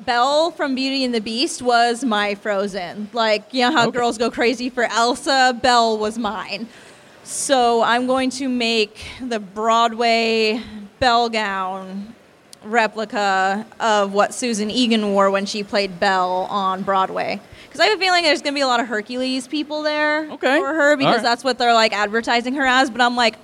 [0.05, 3.09] Belle from Beauty and the Beast was my Frozen.
[3.11, 3.97] Like, you know how Okay.
[3.97, 5.59] girls go crazy for Elsa?
[5.61, 6.69] Belle was mine.
[7.25, 10.61] So I'm going to make the Broadway
[11.01, 12.15] Belle gown
[12.63, 17.41] replica of what Susan Egan wore when she played Belle on Broadway.
[17.79, 20.29] Because I have a feeling there's going to be a lot of Hercules people there
[20.31, 20.59] Okay.
[20.59, 21.23] for her because Alright.
[21.23, 22.89] that's what they're like advertising her as.
[22.89, 23.35] But I'm like,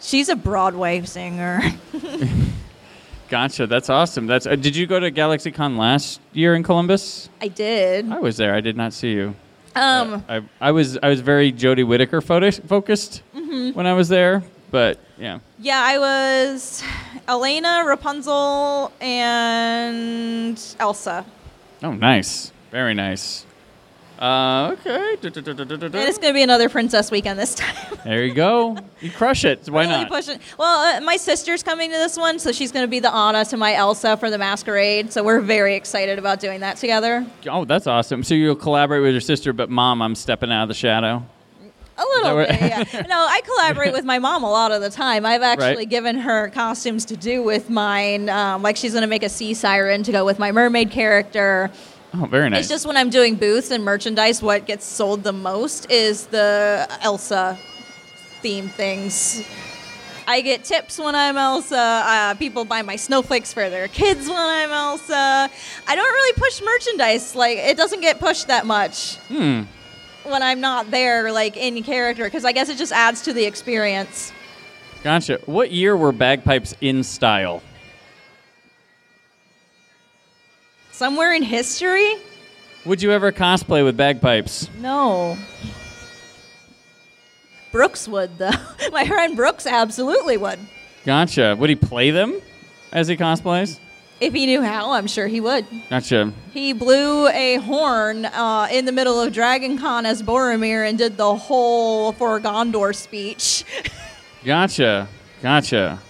[0.00, 1.60] she's a Broadway singer.
[3.28, 3.66] Gotcha.
[3.66, 4.26] That's awesome.
[4.26, 4.46] That's.
[4.46, 7.28] Uh, did you go to GalaxyCon last year in Columbus?
[7.42, 8.10] I did.
[8.10, 8.54] I was there.
[8.54, 9.34] I did not see you.
[9.74, 12.62] Um, I, I was I was very Jodie Whittaker focused
[13.36, 13.72] Mm-hmm.
[13.76, 15.40] when I was there, but yeah.
[15.58, 16.82] Yeah, I was
[17.28, 21.26] Elena, Rapunzel, and Elsa.
[21.82, 23.44] Oh, nice, very nice.
[24.18, 25.12] Uh, okay.
[25.12, 27.74] And it's going to be another princess weekend this time.
[28.04, 28.76] There you go.
[29.00, 29.68] You crush it.
[29.68, 30.08] Why really not?
[30.08, 30.38] pushing.
[30.56, 33.44] Well, uh, my sister's coming to this one, so she's going to be the Anna
[33.46, 35.12] to my Elsa for the masquerade.
[35.12, 37.26] So we're very excited about doing that together.
[37.50, 38.22] Oh, that's awesome.
[38.22, 41.22] So you'll collaborate with your sister, but mom, I'm stepping out of the shadow.
[41.98, 42.84] A little bit, yeah.
[43.08, 45.26] No, I collaborate with my mom a lot of the time.
[45.26, 45.88] I've actually Right.
[45.90, 48.28] given her costumes to do with mine.
[48.30, 51.70] Um, like she's going to make a sea siren to go with my mermaid character.
[52.14, 52.60] Oh, very nice.
[52.60, 56.88] It's just when I'm doing booths and merchandise, what gets sold the most is the
[57.02, 57.58] Elsa
[58.40, 59.42] theme things.
[60.26, 61.76] I get tips when I'm Elsa.
[61.76, 65.50] Uh, people buy my snowflakes for their kids when I'm Elsa.
[65.86, 67.34] I don't really push merchandise.
[67.34, 69.62] Like it doesn't get pushed that much hmm.
[70.24, 73.44] when I'm not there, like in character, because I guess it just adds to the
[73.44, 74.32] experience.
[75.02, 75.40] Gotcha.
[75.46, 77.62] What year were bagpipes in style?
[80.98, 82.16] Somewhere in history?
[82.84, 84.68] Would you ever cosplay with bagpipes?
[84.80, 85.38] No.
[87.70, 88.50] Brooks would though.
[88.92, 90.58] my friend Brooks absolutely would.
[91.04, 91.54] Gotcha.
[91.56, 92.42] Would he play them
[92.90, 93.78] as he cosplays?
[94.20, 95.66] If he knew how, I'm sure he would.
[95.88, 96.32] Gotcha.
[96.52, 101.16] He blew a horn uh, in the middle of Dragon Con as Boromir and did
[101.16, 103.64] the whole for Gondor speech.
[104.44, 105.06] Gotcha.
[105.42, 106.00] Gotcha.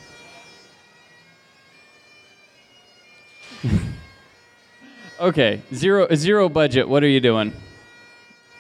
[5.21, 6.89] Okay, zero zero budget.
[6.89, 7.53] What are you doing?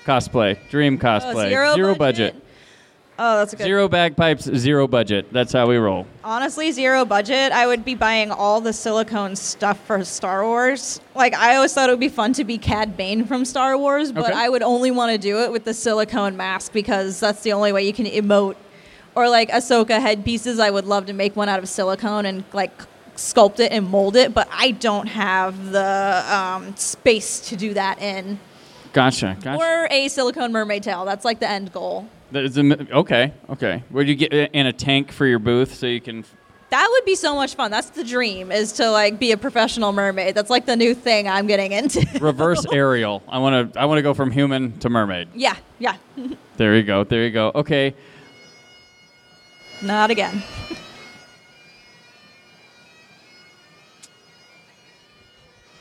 [0.04, 2.34] Cosplay, dream oh, cosplay, Oh, zero budget.
[2.34, 2.44] budget?
[3.20, 3.64] Oh, that's a good.
[3.64, 5.32] Zero bagpipes, zero budget.
[5.32, 6.06] That's how we roll.
[6.22, 7.50] Honestly, zero budget.
[7.50, 11.00] I would be buying all the silicone stuff for Star Wars.
[11.16, 14.12] Like, I always thought it would be fun to be Cad Bane from Star Wars,
[14.12, 14.32] but Okay.
[14.32, 17.72] I would only want to do it with the silicone mask because that's the only
[17.72, 18.54] way you can emote.
[19.16, 22.70] Or like Ahsoka headpieces, I would love to make one out of silicone and like
[23.18, 28.00] sculpt it and mold it, but I don't have the um, space to do that
[28.00, 28.38] in.
[28.92, 29.36] Gotcha.
[29.42, 29.58] Gotcha.
[29.62, 31.04] Or a silicone mermaid tail.
[31.04, 32.08] That's like the end goal.
[32.34, 33.32] A- okay.
[33.50, 33.82] Okay.
[33.90, 36.24] Where do you get in a tank for your booth so you can?
[36.70, 37.70] That would be so much fun.
[37.70, 40.34] That's the dream is to like be a professional mermaid.
[40.34, 42.06] That's like the new thing I'm getting into.
[42.20, 43.22] Reverse aerial.
[43.28, 43.80] I want to.
[43.80, 45.28] I want to go from human to mermaid.
[45.34, 45.96] yeah, yeah.
[46.56, 47.04] There you go.
[47.04, 47.52] There you go.
[47.54, 47.94] Okay.
[49.80, 50.42] Not again.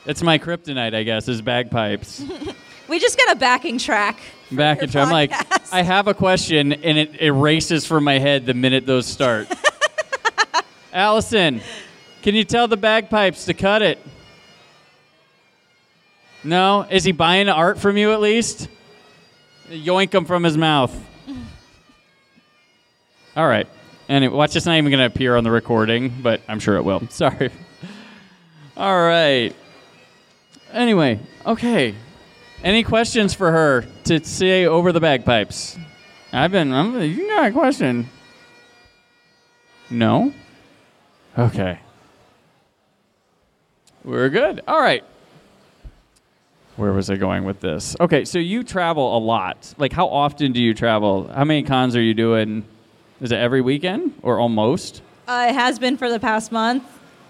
[0.08, 2.24] It's my kryptonite, I guess, is bagpipes.
[2.88, 4.18] We just get a backing track.
[4.50, 4.98] Back into.
[4.98, 5.74] I'm like, podcast.
[5.74, 9.46] I have a question, and it erases from my head the minute those start.
[10.94, 11.60] Allison,
[12.22, 13.98] can you tell the bagpipes to cut it?
[16.42, 16.86] No?
[16.88, 18.68] Is he buying art from you at least?
[19.68, 20.96] Yoink him from his mouth.
[23.36, 23.68] All right.
[24.08, 26.84] Anyway, watch this not even going to appear on the recording, but I'm sure it
[26.84, 27.06] will.
[27.10, 27.50] Sorry.
[28.78, 29.54] All right.
[30.72, 31.94] Anyway, okay.
[32.62, 35.78] Any questions for her to say over the bagpipes?
[36.32, 36.72] I've been.
[36.72, 38.08] I'm, you got a question?
[39.90, 40.32] No.
[41.38, 41.78] Okay.
[44.04, 44.60] We're good.
[44.66, 45.04] All right.
[46.76, 47.96] Where was I going with this?
[47.98, 49.74] Okay, so you travel a lot.
[49.78, 51.26] Like, how often do you travel?
[51.28, 52.64] How many cons are you doing?
[53.20, 55.02] Is it every weekend or almost?
[55.26, 56.84] Uh, it has been for the past month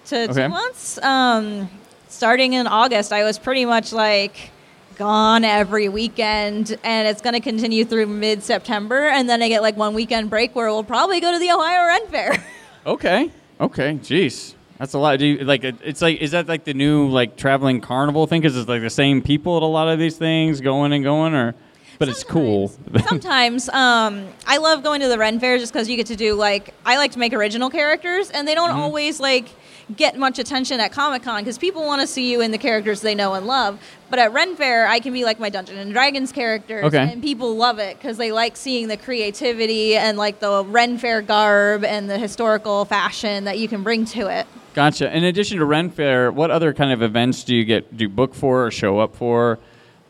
[0.07, 0.43] to Okay.
[0.43, 0.99] two months.
[1.03, 1.71] Um,
[2.09, 4.51] starting in August, I was pretty much like
[4.97, 9.07] gone every weekend, and it's going to continue through mid September.
[9.09, 11.87] And then I get like one weekend break where we'll probably go to the Ohio
[11.87, 12.45] Ren Fair.
[12.87, 13.31] Okay.
[13.61, 13.95] Okay.
[13.97, 14.55] Jeez.
[14.79, 15.19] That's a lot.
[15.19, 18.41] Do you, like it's like is that like the new like traveling carnival thing?
[18.41, 21.35] Because it's like the same people at a lot of these things going and going,
[21.35, 21.55] or
[21.99, 22.73] but it's cool.
[23.07, 26.35] Sometimes um, I love going to the Ren Fair just because you get to do
[26.35, 28.79] like I like to make original characters, and they don't Mm-hmm.
[28.81, 29.49] always like
[29.97, 33.01] get much attention at Comic Con because people want to see you in the characters
[33.01, 33.81] they know and love.
[34.11, 37.11] But at Ren Fair, I can be like my Dungeon and Dragons characters, Okay.
[37.13, 41.23] and people love it because they like seeing the creativity and like the Ren Fair
[41.23, 44.47] garb and the historical fashion that you can bring to it.
[44.75, 45.15] gotcha.
[45.17, 48.09] In addition to Ren Fair, what other kind of events do you get do you
[48.09, 49.59] book for or show up for,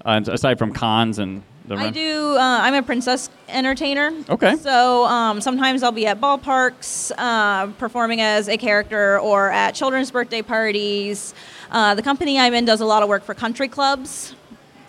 [0.04, 2.36] uh, aside from cons and the I do.
[2.36, 4.12] Uh, I'm a princess entertainer.
[4.28, 4.56] Okay.
[4.56, 10.10] So um, sometimes I'll be at ballparks uh, performing as a character, or at children's
[10.10, 11.34] birthday parties.
[11.70, 14.34] Uh, the company I'm in does a lot of work for country clubs,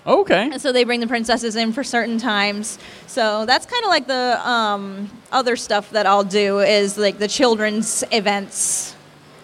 [0.08, 0.50] Okay.
[0.52, 2.80] and so they bring the princesses in for certain times.
[3.08, 7.28] So that's kind of like the um, other stuff that I'll do is like the
[7.28, 8.96] children's events.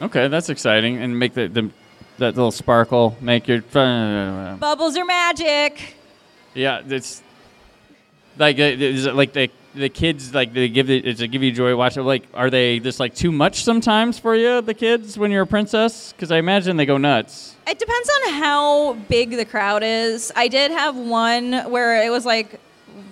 [0.01, 1.69] Okay, that's exciting, and make the, the
[2.17, 3.61] that little sparkle make your.
[3.61, 5.95] Bubbles are magic.
[6.53, 7.21] Yeah, it's
[8.37, 11.43] like uh, is it like the the kids like they give it does it give
[11.43, 15.17] you joy watching like are they just like too much sometimes for you the kids
[15.17, 17.55] when you're a princess because I imagine they go nuts.
[17.67, 20.31] It depends on how big the crowd is.
[20.35, 22.59] I did have one where it was like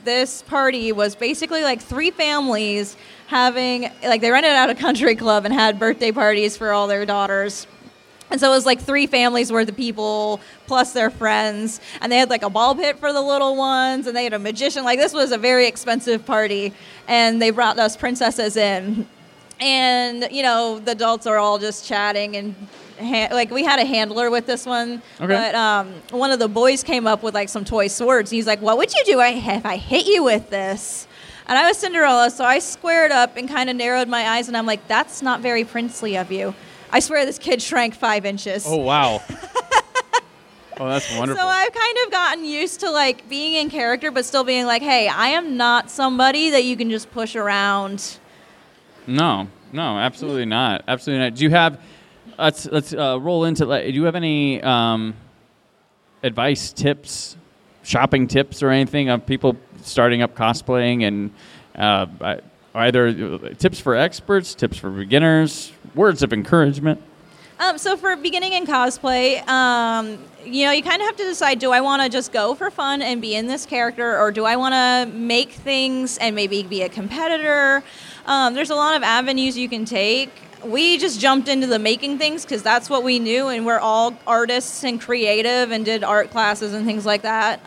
[0.03, 2.95] this party was basically like three families
[3.27, 7.05] having like they rented out a country club and had birthday parties for all their
[7.05, 7.67] daughters.
[8.33, 11.79] And so it was like three families worth of people plus their friends.
[12.01, 14.39] And they had like a ball pit for the little ones and they had a
[14.39, 14.83] magician.
[14.83, 16.73] Like this was a very expensive party.
[17.07, 19.07] And they brought us princesses in.
[19.59, 22.55] And, you know, the adults are all just chatting and
[22.99, 25.03] ha- like we had a handler with this one.
[25.21, 25.27] Okay.
[25.27, 28.31] But um, one of the boys came up with like some toy swords.
[28.31, 31.07] And He's like, what would you do if I hit you with this?
[31.45, 34.55] And I was Cinderella, so I squared up and kind of narrowed my eyes, and
[34.55, 36.55] I'm like, that's not very princely of you.
[36.93, 38.65] I swear this kid shrank five inches.
[38.67, 39.19] Oh wow.
[40.79, 41.41] oh, that's wonderful.
[41.41, 44.83] So I've kind of gotten used to like being in character, but still being like,
[44.83, 48.19] hey, I am not somebody that you can just push around.
[49.07, 50.83] no, no, absolutely not.
[50.87, 51.35] Absolutely not.
[51.35, 51.81] Do you have?
[52.37, 53.65] Let's let's uh, roll into.
[53.65, 55.15] like, Do you have any um,
[56.21, 57.37] advice, tips,
[57.81, 61.31] shopping tips, or anything of people starting up cosplaying and
[61.75, 62.37] uh,
[62.75, 67.01] either tips for experts, tips for beginners, words of encouragement?
[67.59, 71.59] Um, so for beginning in cosplay, um, you know, you kind of have to decide:
[71.59, 74.45] do I want to just go for fun and be in this character, or do
[74.45, 77.83] I want to make things and maybe be a competitor?
[78.25, 80.29] Um, there's a lot of avenues you can take.
[80.65, 84.17] We just jumped into the making things because that's what we knew, and we're all
[84.25, 87.65] artists and creative, and did art classes and things like that.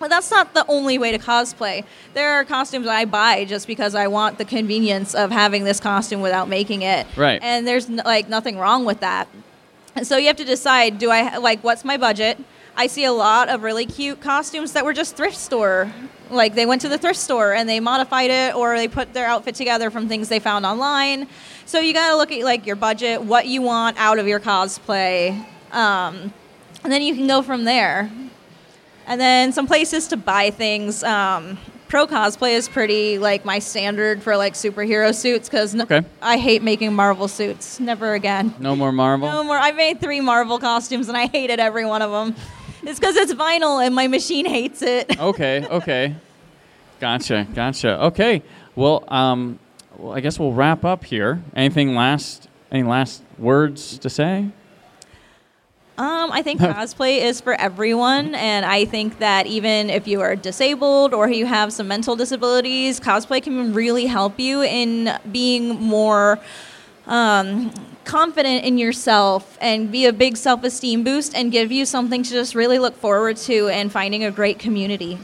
[0.00, 1.84] But that's not the only way to cosplay.
[2.14, 6.22] There are costumes I buy just because I want the convenience of having this costume
[6.22, 7.06] without making it.
[7.16, 7.38] Right.
[7.42, 9.28] And there's n- like nothing wrong with that.
[9.94, 12.38] And so you have to decide do I like what's my budget?
[12.76, 15.92] I see a lot of really cute costumes that were just thrift store.
[16.30, 19.26] Like they went to the thrift store and they modified it or they put their
[19.26, 21.26] outfit together from things they found online.
[21.66, 24.40] So you got to look at like your budget, what you want out of your
[24.40, 25.32] cosplay.
[25.72, 26.32] Um,
[26.82, 28.10] and then you can go from there.
[29.10, 31.02] And then some places to buy things.
[31.02, 31.58] Um,
[31.88, 36.02] Pro cosplay is pretty like my standard for like superhero suits because Okay.
[36.22, 37.80] I hate making Marvel suits.
[37.80, 38.54] Never again.
[38.60, 39.28] No more Marvel.
[39.28, 39.58] No more.
[39.58, 42.36] I made three Marvel costumes and I hated every one of them.
[42.84, 45.18] It's because it's vinyl and my machine hates it.
[45.20, 46.14] okay, okay.
[47.00, 48.00] Gotcha, gotcha.
[48.04, 48.44] Okay.
[48.76, 49.58] Well, um,
[49.98, 51.42] well, I guess we'll wrap up here.
[51.56, 52.48] Anything last?
[52.70, 54.50] Any last words to say?
[56.00, 60.34] Um, I think cosplay is for everyone, and I think that even if you are
[60.34, 66.38] disabled or you have some mental disabilities, cosplay can really help you in being more
[67.06, 67.70] um,
[68.04, 72.30] confident in yourself and be a big self esteem boost and give you something to
[72.30, 75.18] just really look forward to and finding a great community.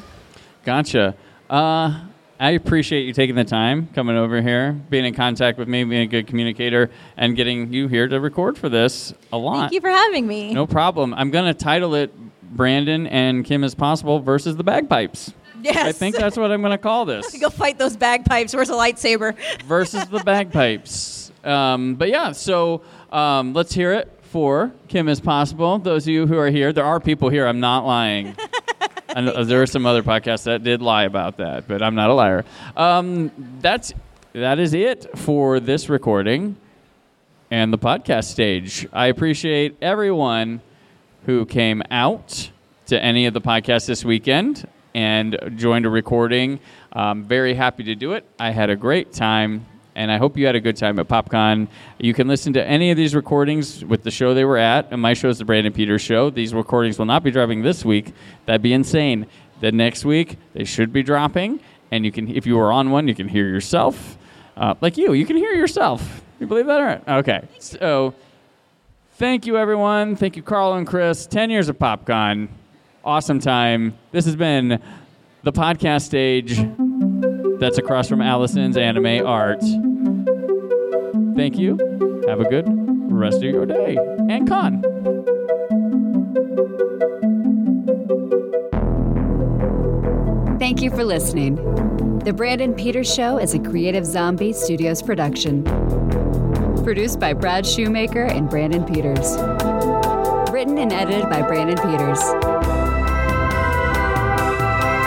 [0.62, 1.16] Gotcha.
[1.48, 2.00] Uh,
[2.38, 6.02] I appreciate you taking the time coming over here, being in contact with me, being
[6.02, 9.60] a good communicator, and getting you here to record for this a lot.
[9.60, 10.52] Thank you for having me.
[10.52, 11.14] No problem.
[11.14, 12.12] I'm going to title it
[12.42, 15.32] Brandon and Kim Is Possible versus the Bagpipes.
[15.62, 15.76] Yes.
[15.76, 17.36] I think that's what I'm going to call this.
[17.40, 18.54] Go fight those bagpipes.
[18.54, 19.36] Where's a lightsaber?
[19.64, 21.32] versus the bagpipes.
[21.42, 25.78] Um, but yeah, so um, let's hear it for Kim is possible.
[25.78, 27.46] Those of you who are here, there are people here.
[27.46, 28.36] I'm not lying.
[29.16, 32.44] There are some other podcasts that did lie about that, but I'm not a liar.
[32.76, 33.94] Um, that's
[34.34, 36.56] that is it for this recording
[37.50, 38.86] and the podcast stage.
[38.92, 40.60] I appreciate everyone
[41.24, 42.50] who came out
[42.88, 46.60] to any of the podcasts this weekend and joined a recording.
[46.92, 48.26] Um, very happy to do it.
[48.38, 49.64] I had a great time,
[49.96, 51.68] and I hope you had a good time at PopCon.
[51.98, 54.92] You can listen to any of these recordings with the show they were at.
[54.92, 56.28] And my show is the Brandon Peters Show.
[56.28, 58.12] These recordings will not be dropping this week.
[58.44, 59.26] That'd be insane.
[59.60, 63.08] The next week they should be dropping, and you can, if you were on one,
[63.08, 64.18] you can hear yourself,
[64.58, 65.14] uh, like you.
[65.14, 66.22] You can hear yourself.
[66.38, 67.08] You believe that or not?
[67.20, 67.48] Okay.
[67.58, 68.14] So.
[69.12, 70.14] Thank you, everyone.
[70.14, 71.26] Thank you, Carl and Chris.
[71.26, 72.48] 10 years of PopCon.
[73.02, 73.96] Awesome time.
[74.12, 74.78] This has been
[75.42, 76.58] the podcast stage
[77.58, 79.60] that's across from Allison's Anime Art.
[81.36, 81.76] Thank you.
[82.28, 82.64] Have a good
[83.12, 83.96] rest of your day
[84.28, 84.82] and con.
[90.58, 91.56] Thank you for listening.
[92.24, 95.62] The Brandon Peters Show is a Creative Zombie Studios production.
[96.82, 99.36] Produced by Brad Shoemaker and Brandon Peters.
[100.50, 102.20] Written and edited by Brandon Peters.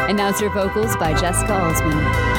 [0.09, 2.38] Announcer vocals by Jessica Alsman.